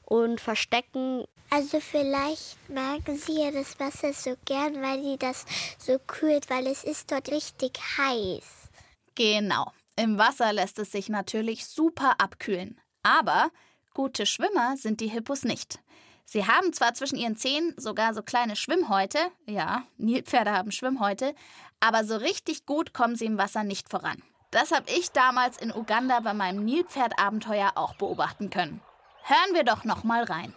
und 0.03 0.39
verstecken. 0.39 1.25
Also 1.49 1.79
vielleicht 1.79 2.57
mögen 2.69 3.17
sie 3.17 3.41
ja 3.41 3.51
das 3.51 3.79
Wasser 3.79 4.13
so 4.13 4.35
gern, 4.45 4.81
weil 4.81 5.01
sie 5.01 5.17
das 5.17 5.45
so 5.79 5.97
kühlt, 5.99 6.49
weil 6.49 6.67
es 6.67 6.83
ist 6.83 7.11
dort 7.11 7.31
richtig 7.31 7.79
heiß. 7.97 8.69
Genau. 9.15 9.71
Im 9.95 10.17
Wasser 10.17 10.53
lässt 10.53 10.77
es 10.77 10.91
sich 10.91 11.09
natürlich 11.09 11.65
super 11.65 12.19
abkühlen. 12.19 12.79
Aber 13.01 13.49
gute 13.93 14.25
Schwimmer 14.25 14.75
sind 14.77 14.99
die 14.99 15.07
Hippos 15.07 15.43
nicht. 15.43 15.79
Sie 16.25 16.45
haben 16.45 16.73
zwar 16.73 16.93
zwischen 16.93 17.17
ihren 17.17 17.37
Zähnen 17.37 17.73
sogar 17.77 18.13
so 18.13 18.21
kleine 18.21 18.57
Schwimmhäute, 18.57 19.17
ja, 19.45 19.83
Nilpferde 19.97 20.51
haben 20.51 20.71
Schwimmhäute, 20.73 21.33
aber 21.79 22.03
so 22.03 22.17
richtig 22.17 22.65
gut 22.65 22.93
kommen 22.93 23.15
sie 23.15 23.25
im 23.25 23.37
Wasser 23.37 23.63
nicht 23.63 23.89
voran. 23.89 24.21
Das 24.51 24.71
habe 24.71 24.91
ich 24.91 25.11
damals 25.11 25.57
in 25.57 25.73
Uganda 25.73 26.19
bei 26.19 26.33
meinem 26.33 26.65
Nilpferdabenteuer 26.65 27.71
auch 27.75 27.95
beobachten 27.95 28.49
können. 28.49 28.81
Hören 29.23 29.53
wir 29.53 29.63
doch 29.63 29.85
noch 29.85 30.03
mal 30.03 30.23
rein. 30.23 30.53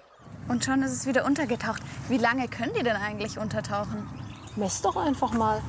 Und 0.50 0.64
schon 0.64 0.82
ist 0.82 0.90
es 0.90 1.06
wieder 1.06 1.24
untergetaucht. 1.26 1.80
Wie 2.08 2.16
lange 2.16 2.48
können 2.48 2.72
die 2.76 2.82
denn 2.82 2.96
eigentlich 2.96 3.38
untertauchen? 3.38 4.10
Mess 4.56 4.82
doch 4.82 4.96
einfach 4.96 5.32
mal. 5.32 5.62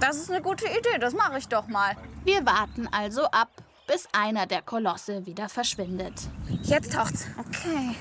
Das 0.00 0.16
ist 0.16 0.30
eine 0.30 0.40
gute 0.40 0.64
Idee, 0.64 0.98
das 0.98 1.12
mache 1.12 1.36
ich 1.36 1.46
doch 1.46 1.68
mal. 1.68 1.94
Wir 2.24 2.46
warten 2.46 2.88
also 2.90 3.26
ab, 3.26 3.50
bis 3.86 4.08
einer 4.12 4.46
der 4.46 4.62
Kolosse 4.62 5.26
wieder 5.26 5.50
verschwindet. 5.50 6.14
Jetzt 6.62 6.94
taucht's. 6.94 7.26
Okay. 7.38 7.96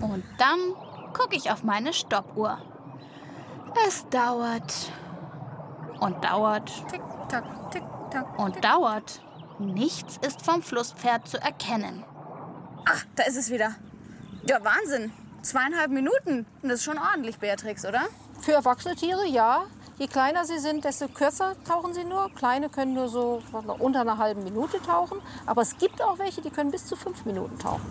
Und 0.00 0.24
dann 0.38 0.58
gucke 1.12 1.36
ich 1.36 1.50
auf 1.50 1.62
meine 1.62 1.92
Stoppuhr. 1.92 2.56
Es 3.86 4.08
dauert 4.08 4.90
und 6.00 6.24
dauert. 6.24 6.72
Tick, 6.88 7.02
tack, 7.28 7.70
tick, 7.70 7.84
tack. 8.10 8.38
Und 8.38 8.54
tick. 8.54 8.62
dauert. 8.62 9.20
Nichts 9.58 10.16
ist 10.26 10.40
vom 10.40 10.62
Flusspferd 10.62 11.28
zu 11.28 11.38
erkennen. 11.38 12.02
Ach, 12.86 13.04
da 13.14 13.24
ist 13.24 13.36
es 13.36 13.50
wieder. 13.50 13.74
Ja, 14.48 14.64
Wahnsinn. 14.64 15.12
Zweieinhalb 15.46 15.92
Minuten. 15.92 16.44
Das 16.62 16.72
ist 16.72 16.84
schon 16.84 16.98
ordentlich, 16.98 17.38
Beatrix, 17.38 17.86
oder? 17.86 18.02
Für 18.40 18.54
erwachsene 18.54 18.96
Tiere, 18.96 19.24
ja. 19.28 19.66
Je 19.96 20.08
kleiner 20.08 20.44
sie 20.44 20.58
sind, 20.58 20.84
desto 20.84 21.06
kürzer 21.06 21.54
tauchen 21.64 21.94
sie 21.94 22.02
nur. 22.02 22.34
Kleine 22.34 22.68
können 22.68 22.94
nur 22.94 23.08
so 23.08 23.40
unter 23.78 24.00
einer 24.00 24.18
halben 24.18 24.42
Minute 24.42 24.82
tauchen. 24.82 25.18
Aber 25.46 25.62
es 25.62 25.78
gibt 25.78 26.02
auch 26.02 26.18
welche, 26.18 26.42
die 26.42 26.50
können 26.50 26.72
bis 26.72 26.86
zu 26.86 26.96
fünf 26.96 27.24
Minuten 27.26 27.60
tauchen. 27.60 27.86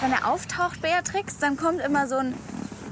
Wenn 0.00 0.12
er 0.12 0.28
auftaucht, 0.28 0.80
Beatrix, 0.80 1.38
dann 1.38 1.56
kommt 1.56 1.80
immer 1.80 2.06
so 2.06 2.14
ein 2.14 2.38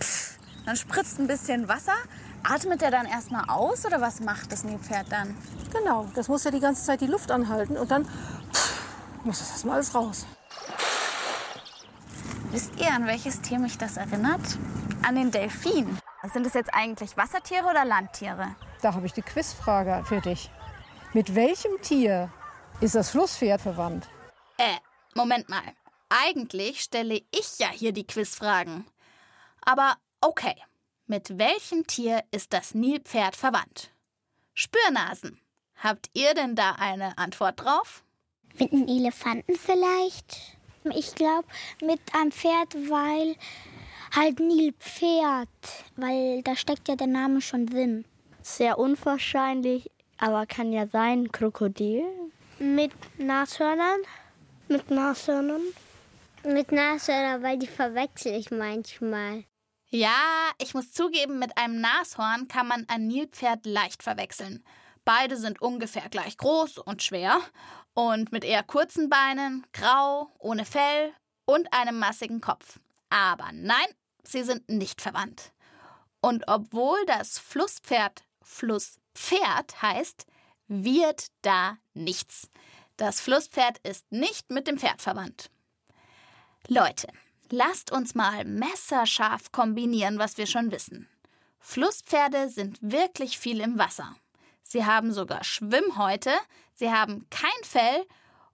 Pff, 0.00 0.38
dann 0.66 0.75
spritzt 0.75 1.21
ein 1.21 1.28
bisschen 1.28 1.69
Wasser. 1.69 1.95
Atmet 2.42 2.83
er 2.83 2.90
dann 2.90 3.07
erstmal 3.07 3.49
aus 3.49 3.87
oder 3.87 4.00
was 4.00 4.19
macht 4.19 4.50
das 4.50 4.64
Nilpferd 4.64 5.07
dann? 5.11 5.37
Genau, 5.73 6.09
das 6.16 6.26
muss 6.26 6.42
ja 6.42 6.50
die 6.50 6.59
ganze 6.59 6.85
Zeit 6.85 7.00
die 7.02 7.07
Luft 7.07 7.31
anhalten 7.31 7.76
und 7.76 7.92
dann 7.92 8.04
pff, 8.04 8.81
muss 9.23 9.38
das 9.38 9.50
erstmal 9.50 9.76
alles 9.76 9.95
raus. 9.95 10.26
Wisst 12.52 12.78
ihr, 12.78 12.92
an 12.92 13.06
welches 13.06 13.40
Tier 13.40 13.59
mich 13.59 13.78
das 13.78 13.97
erinnert? 13.97 14.59
An 15.02 15.14
den 15.14 15.30
Delfin. 15.30 15.99
Sind 16.35 16.47
es 16.47 16.52
jetzt 16.52 16.73
eigentlich 16.75 17.16
Wassertiere 17.16 17.64
oder 17.64 17.87
Landtiere? 17.87 18.54
Da 18.82 18.92
habe 18.92 19.06
ich 19.06 19.14
die 19.14 19.23
Quizfrage 19.23 20.04
für 20.04 20.21
dich. 20.21 20.50
Mit 21.14 21.35
welchem 21.35 21.80
Tier 21.80 22.30
ist 22.82 22.94
das 22.94 23.09
Flusspferd 23.09 23.62
verwandt? 23.62 24.06
Äh, 24.59 24.76
Moment 25.14 25.49
mal. 25.49 25.62
Eigentlich 26.11 26.82
stelle 26.82 27.23
ich 27.30 27.59
ja 27.59 27.68
hier 27.68 27.92
die 27.92 28.06
Quizfragen. 28.06 28.85
Aber 29.62 29.97
okay, 30.21 30.54
mit 31.06 31.38
welchem 31.38 31.87
Tier 31.87 32.23
ist 32.32 32.52
das 32.52 32.75
Nilpferd 32.75 33.35
verwandt? 33.35 33.94
Spürnasen. 34.52 35.40
Habt 35.76 36.11
ihr 36.12 36.35
denn 36.35 36.54
da 36.54 36.73
eine 36.73 37.16
Antwort 37.16 37.64
drauf? 37.64 38.04
Mit 38.59 38.75
einem 38.75 38.88
Elefanten 38.88 39.56
vielleicht? 39.56 40.59
Ich 40.85 41.15
glaube 41.15 41.47
mit 41.81 42.01
einem 42.12 42.33
Pferd, 42.33 42.75
weil 42.89 43.37
halt 44.15 44.41
Nilpferd, 44.41 45.49
weil 45.97 46.43
da 46.43 46.57
steckt 46.57 46.89
ja 46.89 46.97
der 46.97 47.07
Name 47.07 47.41
schon 47.41 47.67
drin. 47.67 48.05
Sehr 48.43 48.79
unwahrscheinlich, 48.79 49.91
aber 50.19 50.47
kann 50.47 50.73
ja 50.73 50.87
sein, 50.87 51.31
Krokodil. 51.31 52.05
Mit 52.59 52.93
Nashörnern? 53.19 54.01
Mit 54.69 54.91
Nashörnern? 54.91 55.62
Mit 56.45 56.73
Nashörnern, 56.73 57.43
weil 57.43 57.59
die 57.59 57.69
verwechsel 57.69 58.35
ich 58.35 58.51
manchmal. 58.51 59.45
Ja, 59.89 60.51
ich 60.61 60.75
muss 60.75 60.93
zugeben, 60.93 61.39
mit 61.39 61.57
einem 61.57 61.81
Nashorn 61.81 62.49
kann 62.49 62.67
man 62.67 62.87
ein 62.89 63.07
Nilpferd 63.07 63.67
leicht 63.67 64.03
verwechseln. 64.03 64.65
Beide 65.05 65.37
sind 65.37 65.61
ungefähr 65.61 66.09
gleich 66.09 66.37
groß 66.39 66.79
und 66.79 67.03
schwer 67.03 67.41
und 67.94 68.32
mit 68.32 68.44
eher 68.44 68.62
kurzen 68.62 69.08
Beinen, 69.08 69.66
grau, 69.72 70.30
ohne 70.38 70.64
Fell 70.64 71.12
und 71.44 71.72
einem 71.72 71.99
massigen 71.99 72.40
Kopf. 72.40 72.78
Aber 73.11 73.50
nein, 73.52 73.87
sie 74.22 74.42
sind 74.42 74.68
nicht 74.68 75.00
verwandt. 75.00 75.52
Und 76.20 76.44
obwohl 76.49 77.04
das 77.06 77.38
Flusspferd 77.38 78.25
Flusspferd 78.42 79.82
heißt, 79.82 80.26
wird 80.68 81.26
da 81.42 81.78
nichts. 81.94 82.49
Das 82.96 83.20
Flusspferd 83.20 83.78
ist 83.78 84.11
nicht 84.11 84.50
mit 84.50 84.66
dem 84.66 84.78
Pferd 84.78 85.02
verwandt. 85.02 85.50
Leute, 86.68 87.08
lasst 87.50 87.90
uns 87.90 88.14
mal 88.14 88.44
messerscharf 88.44 89.52
kombinieren, 89.52 90.18
was 90.18 90.38
wir 90.38 90.46
schon 90.46 90.70
wissen. 90.70 91.08
Flusspferde 91.58 92.49
sind 92.49 92.78
wirklich 92.80 93.38
viel 93.38 93.61
im 93.61 93.78
Wasser. 93.78 94.16
Sie 94.62 94.85
haben 94.85 95.12
sogar 95.12 95.45
Schwimmhäute, 95.45 96.33
sie 96.75 96.92
haben 96.92 97.26
kein 97.31 97.50
Fell 97.62 98.07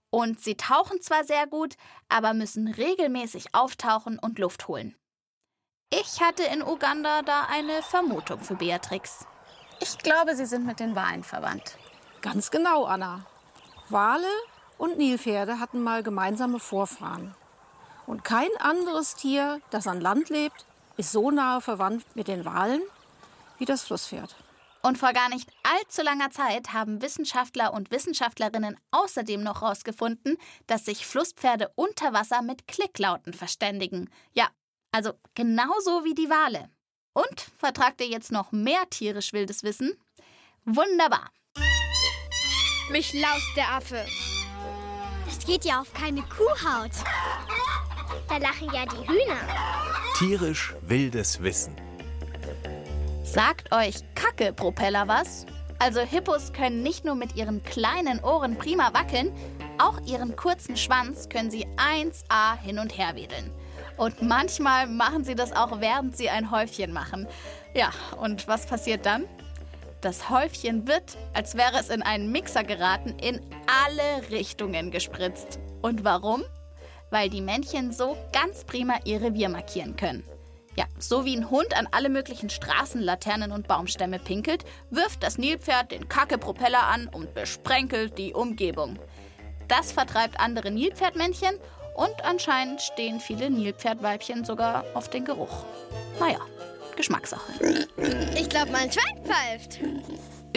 und 0.09 0.41
sie 0.41 0.55
tauchen 0.55 1.01
zwar 1.01 1.23
sehr 1.23 1.47
gut, 1.47 1.75
aber 2.09 2.33
müssen 2.33 2.67
regelmäßig 2.67 3.53
auftauchen 3.53 4.19
und 4.19 4.39
Luft 4.39 4.67
holen. 4.67 4.95
Ich 5.91 6.21
hatte 6.21 6.43
in 6.43 6.61
Uganda 6.61 7.21
da 7.21 7.47
eine 7.49 7.81
Vermutung 7.81 8.39
für 8.41 8.55
Beatrix. 8.55 9.25
Ich 9.79 9.97
glaube, 9.97 10.35
sie 10.35 10.45
sind 10.45 10.65
mit 10.65 10.79
den 10.79 10.95
Walen 10.95 11.23
verwandt. 11.23 11.77
Ganz 12.21 12.51
genau, 12.51 12.85
Anna. 12.85 13.25
Wale 13.89 14.27
und 14.77 14.97
Nilpferde 14.97 15.59
hatten 15.59 15.81
mal 15.81 16.03
gemeinsame 16.03 16.59
Vorfahren. 16.59 17.33
Und 18.05 18.23
kein 18.23 18.49
anderes 18.59 19.15
Tier, 19.15 19.61
das 19.69 19.87
an 19.87 20.01
Land 20.01 20.29
lebt, 20.29 20.65
ist 20.97 21.11
so 21.11 21.31
nahe 21.31 21.61
verwandt 21.61 22.03
mit 22.15 22.27
den 22.27 22.45
Walen 22.45 22.81
wie 23.57 23.65
das 23.65 23.83
Flusspferd. 23.83 24.35
Und 24.81 24.97
vor 24.97 25.11
gar 25.11 25.29
nicht 25.29 25.49
allzu 25.63 26.01
langer 26.01 26.31
Zeit 26.31 26.71
haben 26.73 27.01
Wissenschaftler 27.01 27.73
und 27.73 27.91
Wissenschaftlerinnen 27.91 28.77
außerdem 28.91 29.43
noch 29.43 29.61
herausgefunden, 29.61 30.37
dass 30.67 30.85
sich 30.85 31.05
Flusspferde 31.05 31.71
unter 31.75 32.13
Wasser 32.13 32.41
mit 32.41 32.67
Klicklauten 32.67 33.33
verständigen. 33.33 34.09
Ja, 34.31 34.47
also 34.91 35.13
genauso 35.35 36.05
wie 36.05 36.15
die 36.15 36.29
Wale. 36.29 36.69
Und 37.13 37.47
vertragt 37.57 37.99
ihr 38.01 38.07
jetzt 38.07 38.31
noch 38.31 38.51
mehr 38.51 38.89
tierisch 38.89 39.33
wildes 39.33 39.63
Wissen? 39.63 39.93
Wunderbar. 40.63 41.29
Mich 42.91 43.13
laust 43.13 43.55
der 43.55 43.71
Affe. 43.73 44.05
Das 45.25 45.45
geht 45.45 45.65
ja 45.65 45.81
auf 45.81 45.93
keine 45.93 46.21
Kuhhaut. 46.23 46.91
Da 48.27 48.37
lachen 48.37 48.73
ja 48.73 48.85
die 48.85 49.07
Hühner. 49.07 49.39
Tierisch 50.17 50.73
wildes 50.81 51.41
Wissen. 51.43 51.88
Sagt 53.31 53.71
euch 53.71 53.97
Kacke-Propeller 54.15 55.07
was? 55.07 55.45
Also 55.77 55.99
Hippos 56.01 56.51
können 56.51 56.81
nicht 56.81 57.05
nur 57.05 57.13
mit 57.13 57.35
ihren 57.35 57.61
kleinen 57.61 58.23
Ohren 58.23 58.57
prima 58.57 58.91
wackeln, 58.95 59.31
auch 59.77 60.01
ihren 60.07 60.35
kurzen 60.35 60.75
Schwanz 60.75 61.29
können 61.29 61.51
sie 61.51 61.67
1A 61.77 62.59
hin 62.59 62.79
und 62.79 62.97
her 62.97 63.15
wedeln. 63.15 63.51
Und 63.97 64.23
manchmal 64.23 64.87
machen 64.87 65.23
sie 65.25 65.35
das 65.35 65.51
auch, 65.51 65.79
während 65.79 66.17
sie 66.17 66.31
ein 66.31 66.49
Häufchen 66.49 66.91
machen. 66.91 67.27
Ja, 67.75 67.91
und 68.19 68.47
was 68.47 68.65
passiert 68.65 69.05
dann? 69.05 69.25
Das 70.01 70.31
Häufchen 70.31 70.87
wird, 70.87 71.15
als 71.35 71.55
wäre 71.55 71.77
es 71.79 71.89
in 71.89 72.01
einen 72.01 72.31
Mixer 72.31 72.63
geraten, 72.63 73.15
in 73.19 73.41
alle 73.67 74.31
Richtungen 74.31 74.89
gespritzt. 74.89 75.59
Und 75.83 76.03
warum? 76.03 76.43
Weil 77.11 77.29
die 77.29 77.41
Männchen 77.41 77.91
so 77.91 78.17
ganz 78.33 78.63
prima 78.63 78.95
ihr 79.05 79.21
Revier 79.21 79.49
markieren 79.49 79.95
können. 79.95 80.23
Ja, 80.79 80.85
so 80.97 81.25
wie 81.25 81.35
ein 81.35 81.49
Hund 81.49 81.75
an 81.75 81.89
alle 81.91 82.07
möglichen 82.07 82.49
Straßenlaternen 82.49 83.51
und 83.51 83.67
Baumstämme 83.67 84.17
pinkelt, 84.17 84.63
wirft 84.89 85.23
das 85.23 85.37
Nilpferd 85.37 85.91
den 85.91 86.07
Kacke-Propeller 86.07 86.83
an 86.83 87.09
und 87.09 87.33
besprenkelt 87.33 88.17
die 88.17 88.33
Umgebung. 88.33 88.97
Das 89.67 89.91
vertreibt 89.91 90.39
andere 90.39 90.71
Nilpferdmännchen 90.71 91.53
und 91.97 92.23
anscheinend 92.23 92.81
stehen 92.81 93.19
viele 93.19 93.49
Nilpferdweibchen 93.49 94.45
sogar 94.45 94.85
auf 94.93 95.09
den 95.09 95.25
Geruch. 95.25 95.65
Naja, 96.17 96.39
Geschmackssache. 96.95 97.51
Ich 98.37 98.47
glaube, 98.47 98.71
mein 98.71 98.89
Schwein 98.89 99.21
pfeift. 99.25 99.79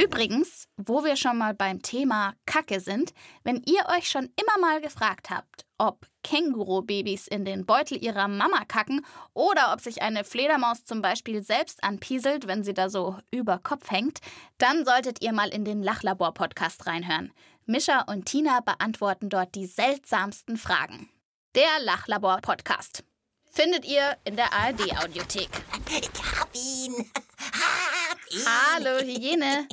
Übrigens, 0.00 0.68
wo 0.76 1.02
wir 1.02 1.16
schon 1.16 1.36
mal 1.36 1.52
beim 1.52 1.82
Thema 1.82 2.34
Kacke 2.46 2.78
sind, 2.78 3.12
wenn 3.42 3.56
ihr 3.56 3.86
euch 3.98 4.08
schon 4.08 4.30
immer 4.40 4.60
mal 4.60 4.80
gefragt 4.80 5.30
habt, 5.30 5.66
ob 5.78 6.06
Kängurubabys 6.22 7.26
in 7.26 7.44
den 7.44 7.66
Beutel 7.66 8.02
ihrer 8.02 8.28
Mama 8.28 8.64
kacken 8.66 9.04
oder 9.34 9.72
ob 9.72 9.80
sich 9.80 10.02
eine 10.02 10.24
Fledermaus 10.24 10.84
zum 10.84 11.02
Beispiel 11.02 11.42
selbst 11.42 11.82
anpieselt, 11.84 12.46
wenn 12.46 12.64
sie 12.64 12.74
da 12.74 12.88
so 12.88 13.18
über 13.30 13.58
Kopf 13.58 13.90
hängt, 13.90 14.20
dann 14.58 14.84
solltet 14.84 15.22
ihr 15.22 15.32
mal 15.32 15.48
in 15.48 15.64
den 15.64 15.82
Lachlabor-Podcast 15.82 16.86
reinhören. 16.86 17.32
Mischa 17.66 18.02
und 18.02 18.26
Tina 18.26 18.60
beantworten 18.60 19.28
dort 19.28 19.54
die 19.54 19.66
seltsamsten 19.66 20.56
Fragen. 20.56 21.08
Der 21.54 21.80
Lachlabor-Podcast. 21.84 23.04
Findet 23.44 23.84
ihr 23.84 24.16
in 24.24 24.36
der 24.36 24.52
ARD-Audiothek. 24.52 25.50
Ich 25.90 26.08
hab 26.40 26.48
ihn. 26.54 27.10
Hab 27.52 28.18
ihn. 28.30 28.46
Hallo, 28.46 28.98
Hygiene. 29.00 29.68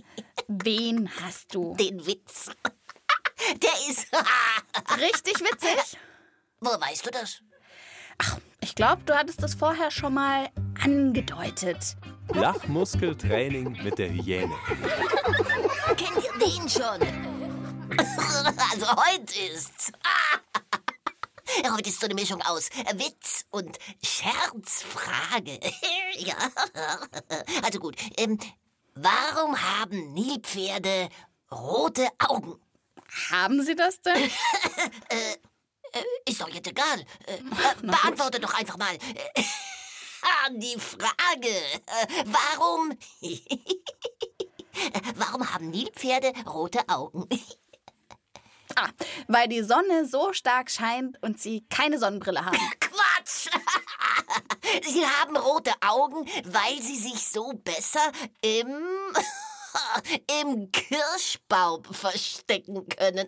Wen 0.48 1.10
hast 1.22 1.56
du? 1.56 1.76
Den 1.76 2.06
Witz. 2.06 2.52
Der 3.62 3.90
ist. 3.90 4.08
Richtig 5.00 5.40
witzig. 5.40 5.98
Woher 6.62 6.80
weißt 6.82 7.06
du 7.06 7.12
das? 7.12 7.41
Ich 8.62 8.76
glaube, 8.76 9.02
du 9.06 9.15
hattest 9.15 9.41
das 9.41 9.56
vorher 9.56 9.91
schon 9.91 10.13
mal 10.13 10.50
angedeutet. 10.84 11.95
Lachmuskeltraining 12.34 13.82
mit 13.84 13.98
der 13.98 14.10
Hyäne. 14.10 14.54
Kennt 15.95 16.24
ihr 16.24 16.48
den 16.48 16.69
schon? 16.69 17.00
Also 18.72 18.88
heute 18.95 19.39
ist's. 19.54 19.91
Heute 21.74 21.89
ist 21.89 22.00
so 22.00 22.06
eine 22.06 22.13
Mischung 22.13 22.41
aus 22.43 22.69
Witz 22.93 23.43
und 23.50 23.80
Scherzfrage. 24.04 25.60
ja. 26.17 26.36
Also 27.63 27.80
gut. 27.80 27.95
Ähm, 28.17 28.38
warum 28.93 29.60
haben 29.60 30.13
Nilpferde 30.13 31.10
rote 31.52 32.08
Augen? 32.19 32.62
Haben 33.32 33.63
sie 33.63 33.76
das 33.76 34.00
denn? 34.02 34.13
Ist 36.25 36.41
doch 36.41 36.49
jetzt 36.49 36.67
egal. 36.67 37.06
Äh, 37.25 37.34
äh, 37.38 37.41
beantworte 37.82 38.39
doch 38.39 38.54
einfach 38.54 38.78
mal 38.78 38.93
äh, 38.95 39.43
die 40.56 40.80
Frage. 40.80 41.47
Äh, 41.47 42.25
warum? 42.25 42.97
warum 45.15 45.54
haben 45.54 45.69
Nilpferde 45.69 46.34
rote 46.45 46.88
Augen? 46.88 47.28
Ah, 48.75 48.89
weil 49.28 49.47
die 49.47 49.63
Sonne 49.63 50.06
so 50.06 50.32
stark 50.32 50.69
scheint 50.69 51.21
und 51.23 51.39
sie 51.41 51.65
keine 51.69 51.97
Sonnenbrille 51.97 52.45
haben. 52.45 52.58
Quatsch! 52.80 53.49
Sie 54.88 55.06
haben 55.06 55.36
rote 55.36 55.73
Augen, 55.82 56.30
weil 56.45 56.80
sie 56.82 56.97
sich 56.97 57.28
so 57.28 57.52
besser 57.54 58.12
im 58.41 58.80
im 60.41 60.71
Kirschbaum 60.71 61.84
verstecken 61.84 62.88
können. 62.89 63.28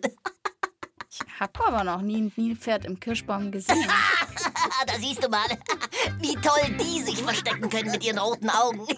Hab 1.38 1.60
aber 1.60 1.84
noch 1.84 2.00
nie 2.00 2.22
ein 2.22 2.32
Nilpferd 2.36 2.84
im 2.84 2.98
Kirschbaum 2.98 3.50
gesehen. 3.50 3.86
da 4.86 4.94
siehst 4.98 5.22
du 5.22 5.28
mal, 5.28 5.46
wie 6.20 6.34
toll 6.36 6.76
die 6.80 7.02
sich 7.02 7.22
verstecken 7.22 7.68
können 7.68 7.90
mit 7.90 8.04
ihren 8.04 8.18
roten 8.18 8.50
Augen. 8.50 8.86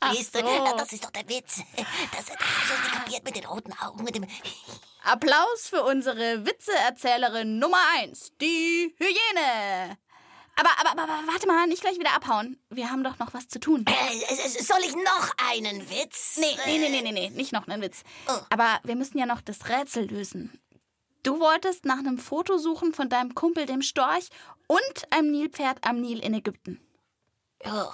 Verstehst 0.00 0.34
du? 0.34 0.40
So. 0.40 0.76
Das 0.76 0.92
ist 0.92 1.04
doch 1.04 1.10
der 1.10 1.28
Witz. 1.28 1.62
Das, 2.12 2.26
du 2.26 2.32
nicht 2.32 2.92
kapiert 2.92 3.24
mit 3.24 3.36
den 3.36 3.44
roten 3.44 3.72
Augen, 3.74 4.04
mit 4.04 4.14
dem. 4.14 4.26
Applaus 5.04 5.68
für 5.68 5.82
unsere 5.84 6.44
Witzeerzählerin 6.46 7.58
Nummer 7.58 7.78
1, 7.98 8.32
die 8.40 8.94
Hyäne. 8.98 9.96
Aber, 10.56 10.70
aber, 10.78 10.90
aber, 10.90 11.02
aber 11.04 11.32
warte 11.32 11.46
mal, 11.46 11.66
nicht 11.66 11.80
gleich 11.80 11.98
wieder 11.98 12.14
abhauen. 12.14 12.60
Wir 12.68 12.90
haben 12.90 13.02
doch 13.02 13.18
noch 13.18 13.32
was 13.32 13.48
zu 13.48 13.58
tun. 13.60 13.84
Äh, 13.86 14.48
soll 14.48 14.80
ich 14.82 14.94
noch 14.94 15.30
einen 15.50 15.88
Witz? 15.88 16.36
Nee, 16.38 16.56
nee, 16.66 16.78
nee, 16.78 16.88
nee, 16.90 17.02
nee, 17.02 17.12
nee, 17.12 17.30
nicht 17.30 17.52
noch 17.52 17.66
einen 17.66 17.80
Witz. 17.80 18.02
Oh. 18.28 18.38
Aber 18.50 18.78
wir 18.84 18.96
müssen 18.96 19.18
ja 19.18 19.26
noch 19.26 19.40
das 19.40 19.68
Rätsel 19.68 20.06
lösen. 20.06 20.60
Du 21.22 21.38
wolltest 21.38 21.84
nach 21.84 21.98
einem 21.98 22.18
Foto 22.18 22.56
suchen 22.56 22.94
von 22.94 23.08
deinem 23.08 23.34
Kumpel, 23.34 23.66
dem 23.66 23.82
Storch, 23.82 24.28
und 24.66 25.12
einem 25.12 25.30
Nilpferd 25.32 25.84
am 25.84 26.00
Nil 26.00 26.20
in 26.20 26.32
Ägypten. 26.34 26.80
Ja, 27.64 27.92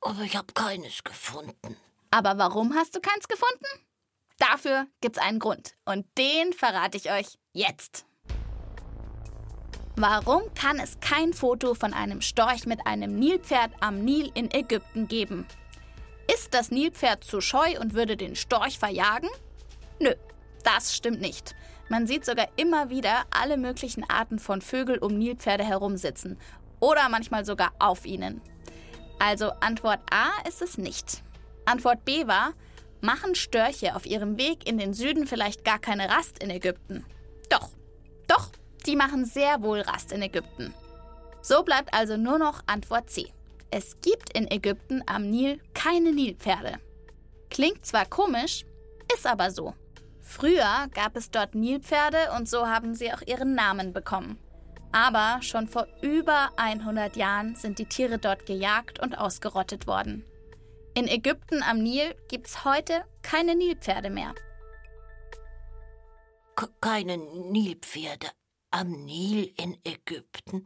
aber 0.00 0.22
ich 0.22 0.36
habe 0.36 0.52
keines 0.52 1.02
gefunden. 1.02 1.76
Aber 2.10 2.38
warum 2.38 2.74
hast 2.74 2.94
du 2.94 3.00
keins 3.00 3.26
gefunden? 3.26 3.66
Dafür 4.38 4.86
gibt's 5.00 5.18
einen 5.18 5.40
Grund. 5.40 5.74
Und 5.84 6.06
den 6.16 6.52
verrate 6.52 6.96
ich 6.96 7.10
euch 7.10 7.38
jetzt. 7.52 8.06
Warum 9.96 10.42
kann 10.54 10.78
es 10.78 11.00
kein 11.00 11.32
Foto 11.32 11.74
von 11.74 11.92
einem 11.92 12.20
Storch 12.20 12.66
mit 12.66 12.86
einem 12.86 13.18
Nilpferd 13.18 13.72
am 13.80 14.04
Nil 14.04 14.30
in 14.34 14.48
Ägypten 14.52 15.08
geben? 15.08 15.44
Ist 16.32 16.54
das 16.54 16.70
Nilpferd 16.70 17.24
zu 17.24 17.40
scheu 17.40 17.80
und 17.80 17.94
würde 17.94 18.16
den 18.16 18.36
Storch 18.36 18.78
verjagen? 18.78 19.28
Nö, 19.98 20.14
das 20.62 20.94
stimmt 20.94 21.20
nicht. 21.20 21.56
Man 21.88 22.06
sieht 22.06 22.24
sogar 22.24 22.48
immer 22.56 22.90
wieder 22.90 23.24
alle 23.30 23.56
möglichen 23.56 24.08
Arten 24.08 24.38
von 24.38 24.60
Vögel 24.60 24.98
um 24.98 25.16
Nilpferde 25.16 25.64
herumsitzen 25.64 26.38
oder 26.80 27.08
manchmal 27.08 27.44
sogar 27.44 27.72
auf 27.78 28.04
ihnen. 28.04 28.40
Also 29.18 29.50
Antwort 29.60 30.00
A 30.10 30.28
ist 30.46 30.62
es 30.62 30.78
nicht. 30.78 31.22
Antwort 31.64 32.04
B 32.04 32.26
war, 32.26 32.52
machen 33.00 33.34
Störche 33.34 33.96
auf 33.96 34.06
ihrem 34.06 34.38
Weg 34.38 34.68
in 34.68 34.78
den 34.78 34.94
Süden 34.94 35.26
vielleicht 35.26 35.64
gar 35.64 35.78
keine 35.78 36.08
Rast 36.08 36.42
in 36.42 36.50
Ägypten? 36.50 37.04
Doch, 37.48 37.70
doch, 38.26 38.50
die 38.86 38.96
machen 38.96 39.24
sehr 39.24 39.62
wohl 39.62 39.80
Rast 39.80 40.12
in 40.12 40.22
Ägypten. 40.22 40.74
So 41.40 41.62
bleibt 41.62 41.94
also 41.94 42.16
nur 42.16 42.38
noch 42.38 42.62
Antwort 42.66 43.10
C. 43.10 43.32
Es 43.70 44.00
gibt 44.00 44.36
in 44.36 44.50
Ägypten 44.50 45.02
am 45.06 45.28
Nil 45.30 45.60
keine 45.74 46.12
Nilpferde. 46.12 46.78
Klingt 47.50 47.84
zwar 47.84 48.06
komisch, 48.06 48.64
ist 49.14 49.26
aber 49.26 49.50
so. 49.50 49.74
Früher 50.28 50.88
gab 50.92 51.16
es 51.16 51.30
dort 51.30 51.54
Nilpferde 51.54 52.32
und 52.36 52.50
so 52.50 52.66
haben 52.66 52.94
sie 52.94 53.10
auch 53.14 53.22
ihren 53.22 53.54
Namen 53.54 53.94
bekommen. 53.94 54.38
Aber 54.92 55.40
schon 55.40 55.68
vor 55.68 55.86
über 56.02 56.50
100 56.56 57.16
Jahren 57.16 57.56
sind 57.56 57.78
die 57.78 57.86
Tiere 57.86 58.18
dort 58.18 58.44
gejagt 58.44 59.00
und 59.00 59.16
ausgerottet 59.16 59.86
worden. 59.86 60.26
In 60.94 61.08
Ägypten 61.08 61.62
am 61.62 61.78
Nil 61.78 62.14
gibt 62.28 62.46
es 62.46 62.64
heute 62.66 63.04
keine 63.22 63.56
Nilpferde 63.56 64.10
mehr. 64.10 64.34
keine 66.82 67.16
Nilpferde 67.16 68.28
am 68.70 68.90
Nil 68.90 69.50
in 69.56 69.78
Ägypten. 69.82 70.64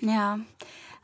Ja, 0.00 0.38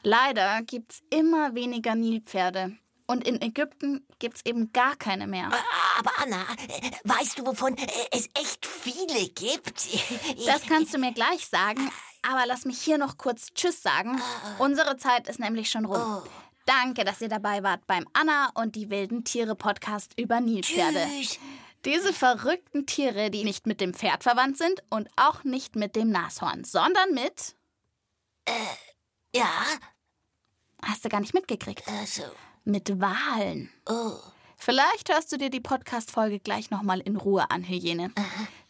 leider 0.05 0.63
gibt 0.63 0.93
es 0.93 1.03
immer 1.11 1.55
weniger 1.57 1.97
Nilpferde. 1.97 2.77
Und 3.11 3.27
in 3.27 3.43
Ägypten 3.43 4.07
gibt 4.21 4.37
es 4.37 4.47
eben 4.47 4.73
gar 4.73 4.95
keine 4.95 5.27
mehr. 5.27 5.51
Aber 6.01 6.13
Anna, 6.17 6.47
weißt 7.05 7.39
du, 7.39 7.47
wovon 7.47 7.77
es 8.11 8.29
echt 8.35 8.65
viele 8.65 9.29
gibt? 9.29 9.87
Das 10.47 10.63
kannst 10.63 10.95
du 10.95 10.99
mir 10.99 11.13
gleich 11.13 11.47
sagen. 11.47 11.91
Aber 12.23 12.47
lass 12.47 12.65
mich 12.65 12.81
hier 12.81 12.97
noch 12.97 13.19
kurz 13.19 13.53
Tschüss 13.53 13.83
sagen. 13.83 14.21
Unsere 14.59 14.97
Zeit 14.97 15.29
ist 15.29 15.39
nämlich 15.39 15.71
schon 15.71 15.85
rum. 15.85 16.23
Oh. 16.25 16.29
Danke, 16.65 17.05
dass 17.05 17.21
ihr 17.21 17.29
dabei 17.29 17.63
wart 17.63 17.87
beim 17.87 18.07
Anna 18.15 18.51
und 18.55 18.77
die 18.77 18.89
wilden 18.89 19.25
Tiere 19.25 19.55
Podcast 19.55 20.19
über 20.19 20.41
Nilpferde. 20.41 21.07
Tschüss. 21.19 21.39
Diese 21.85 22.13
verrückten 22.15 22.87
Tiere, 22.87 23.31
die 23.31 23.45
nicht 23.45 23.67
mit 23.67 23.81
dem 23.81 23.93
Pferd 23.93 24.23
verwandt 24.23 24.57
sind 24.57 24.83
und 24.89 25.09
auch 25.17 25.45
nicht 25.45 25.77
mit 25.77 25.97
dem 25.97 26.11
Nashorn, 26.11 26.65
sondern 26.65 27.13
mit. 27.13 27.57
Äh, 28.47 28.53
ja. 29.35 29.51
Hast 30.83 31.05
du 31.05 31.11
gar 31.11 31.21
nicht 31.21 31.35
mitgekriegt? 31.35 31.87
Also. 31.89 32.25
Mit 32.65 33.01
Wahlen. 33.01 33.71
Oh. 33.87 34.17
Vielleicht 34.63 35.09
hörst 35.09 35.33
du 35.33 35.39
dir 35.39 35.49
die 35.49 35.59
Podcast-Folge 35.59 36.39
gleich 36.39 36.71
nochmal 36.71 37.01
in 37.01 37.17
Ruhe 37.17 37.51
an, 37.51 37.67
Hygiene. 37.67 38.13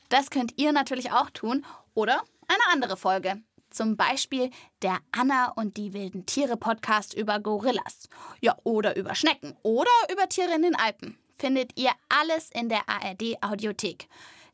Das 0.09 0.31
könnt 0.31 0.53
ihr 0.57 0.71
natürlich 0.71 1.11
auch 1.11 1.31
tun 1.31 1.67
oder 1.95 2.23
eine 2.47 2.73
andere 2.73 2.97
Folge. 2.97 3.43
Zum 3.71 3.97
Beispiel 3.97 4.51
der 4.83 4.99
Anna 5.11 5.51
und 5.57 5.77
die 5.77 5.93
wilden 5.93 6.27
Tiere 6.27 6.57
Podcast 6.57 7.13
über 7.13 7.41
Gorillas. 7.41 8.09
Ja, 8.41 8.57
oder 8.63 8.97
über 8.97 9.17
Schnecken 9.17 9.57
oder 9.65 9.91
über 10.13 10.29
Tiere 10.29 10.55
in 10.55 10.63
den 10.63 10.77
Alpen 10.77 11.19
findet 11.37 11.77
ihr 11.77 11.91
alles 12.09 12.51
in 12.53 12.69
der 12.69 12.89
ARD 12.89 13.43
Audiothek. 13.43 14.09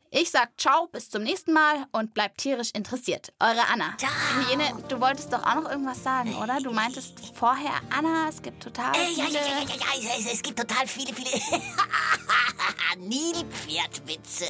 Ich 0.09 0.31
sag 0.31 0.49
ciao, 0.57 0.87
bis 0.87 1.09
zum 1.09 1.23
nächsten 1.23 1.51
Mal 1.51 1.85
und 1.91 2.13
bleibt 2.13 2.37
tierisch 2.37 2.71
interessiert. 2.71 3.33
Eure 3.39 3.67
Anna. 3.71 3.97
Ciao. 3.97 4.09
Jene, 4.49 4.63
du 4.87 5.01
wolltest 5.01 5.33
doch 5.33 5.43
auch 5.43 5.55
noch 5.55 5.69
irgendwas 5.69 6.01
sagen, 6.01 6.33
oder? 6.35 6.59
Du 6.61 6.71
meintest 6.71 7.13
vorher, 7.35 7.73
Anna, 7.95 8.29
es 8.29 8.41
gibt 8.41 8.63
total 8.63 8.95
äh, 8.95 8.99
viele... 8.99 9.17
Ja, 9.17 9.25
ja, 9.25 9.41
ja, 9.41 9.59
ja, 9.59 10.01
ja, 10.01 10.09
es, 10.17 10.33
es 10.33 10.41
gibt 10.41 10.59
total 10.59 10.87
viele, 10.87 11.13
viele 11.13 11.29
Nilpferdwitze. 12.97 14.45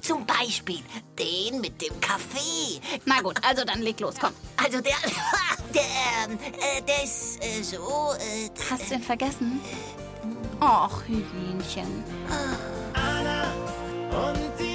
Zum 0.00 0.24
Beispiel 0.26 0.82
den 1.18 1.60
mit 1.60 1.80
dem 1.82 2.00
Kaffee. 2.00 2.80
Na 3.04 3.20
gut, 3.20 3.38
also 3.46 3.64
dann 3.64 3.82
leg 3.82 4.00
los, 4.00 4.14
komm. 4.18 4.32
Also 4.56 4.80
der, 4.80 4.96
der, 5.74 5.82
ähm, 6.26 6.38
äh, 6.40 6.80
der 6.82 7.04
ist 7.04 7.44
äh, 7.44 7.62
so... 7.62 8.14
Äh, 8.18 8.48
Hast 8.70 8.90
du 8.90 8.94
ihn 8.94 9.02
vergessen? 9.02 9.60
Och, 10.60 11.02
Hühnchen. 11.06 12.02
Anna 12.94 13.52
und 14.10 14.58
die 14.58 14.65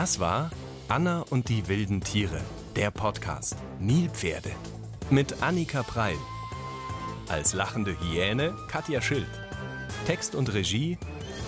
Das 0.00 0.18
war 0.18 0.48
Anna 0.88 1.26
und 1.28 1.50
die 1.50 1.68
wilden 1.68 2.00
Tiere, 2.00 2.40
der 2.74 2.90
Podcast 2.90 3.54
Nilpferde 3.80 4.50
mit 5.10 5.42
Annika 5.42 5.82
Preil. 5.82 6.16
Als 7.28 7.52
lachende 7.52 7.94
Hyäne 8.00 8.56
Katja 8.66 9.02
Schild. 9.02 9.28
Text 10.06 10.34
und 10.34 10.54
Regie 10.54 10.96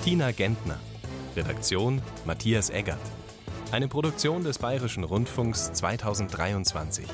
Tina 0.05 0.33
Gentner. 0.33 0.79
Redaktion 1.35 2.03
Matthias 2.27 2.69
Eggert. 2.69 3.01
Eine 3.71 3.89
Produktion 3.89 4.45
des 4.45 4.59
Bayerischen 4.59 5.05
Rundfunks 5.05 5.73
2023. 5.73 7.07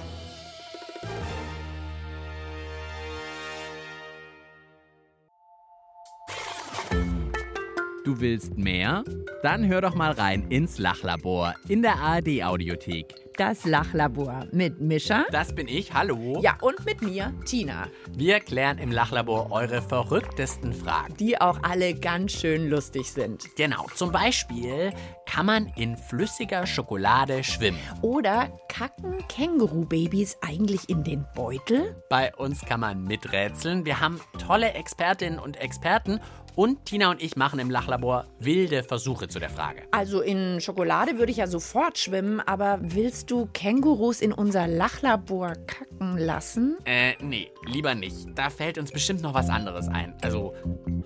Du 8.19 8.23
willst 8.23 8.59
mehr? 8.59 9.05
Dann 9.45 9.69
hör 9.69 9.81
doch 9.81 9.95
mal 9.95 10.11
rein 10.11 10.49
ins 10.49 10.79
Lachlabor 10.79 11.55
in 11.69 11.83
der 11.83 12.01
ARD 12.01 12.43
Audiothek. 12.43 13.15
Das 13.37 13.65
Lachlabor 13.65 14.49
mit 14.51 14.81
Mischa. 14.81 15.25
Das 15.31 15.55
bin 15.55 15.69
ich, 15.69 15.95
hallo. 15.95 16.41
Ja, 16.43 16.57
und 16.61 16.85
mit 16.85 17.01
mir, 17.01 17.33
Tina. 17.47 17.87
Wir 18.17 18.41
klären 18.41 18.79
im 18.79 18.91
Lachlabor 18.91 19.53
eure 19.53 19.81
verrücktesten 19.81 20.73
Fragen. 20.73 21.17
Die 21.19 21.41
auch 21.41 21.61
alle 21.63 21.95
ganz 21.95 22.33
schön 22.33 22.69
lustig 22.69 23.13
sind. 23.13 23.45
Genau, 23.55 23.87
zum 23.95 24.11
Beispiel, 24.11 24.93
kann 25.25 25.47
man 25.47 25.69
in 25.77 25.97
flüssiger 25.97 26.67
Schokolade 26.67 27.45
schwimmen? 27.45 27.79
Oder 28.03 28.49
kacken 28.69 29.23
Kängurubabys 29.29 30.39
eigentlich 30.41 30.89
in 30.89 31.05
den 31.05 31.25
Beutel? 31.37 32.03
Bei 32.11 32.35
uns 32.35 32.63
kann 32.63 32.81
man 32.81 33.05
miträtseln. 33.05 33.85
Wir 33.85 34.01
haben 34.01 34.21
tolle 34.45 34.73
Expertinnen 34.73 35.39
und 35.39 35.59
Experten 35.59 36.19
und 36.59 36.87
Tina 36.87 37.13
und 37.13 37.23
ich 37.23 37.37
machen 37.37 37.61
im 37.61 37.71
Lachlabor 37.71 38.27
wilde 38.41 38.83
Versuche 38.83 39.29
zu 39.29 39.39
der 39.39 39.49
Frage. 39.49 39.83
Also 39.93 40.21
in 40.21 40.61
Schokolade 40.61 41.17
würde 41.17 41.31
ich 41.31 41.39
ja 41.39 41.47
sofort 41.47 41.99
schwimmen, 41.99 42.41
aber 42.41 42.81
willst 42.83 43.31
du 43.31 43.47
Kängurus 43.53 44.21
in 44.21 44.33
unser 44.33 44.67
Lachlabor 44.67 45.53
kacken 45.69 46.19
lassen? 46.19 46.77
Äh, 46.85 47.13
nee, 47.23 47.53
lieber 47.65 47.95
nicht. 47.95 48.17
Da 48.35 48.51
fällt 48.51 48.77
uns 48.77 48.91
bestimmt 48.91 49.23
noch 49.23 49.35
was 49.35 49.49
anderes 49.49 49.87
ein. 49.87 50.15
Also, 50.21 50.53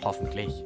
hoffentlich. 0.02 0.64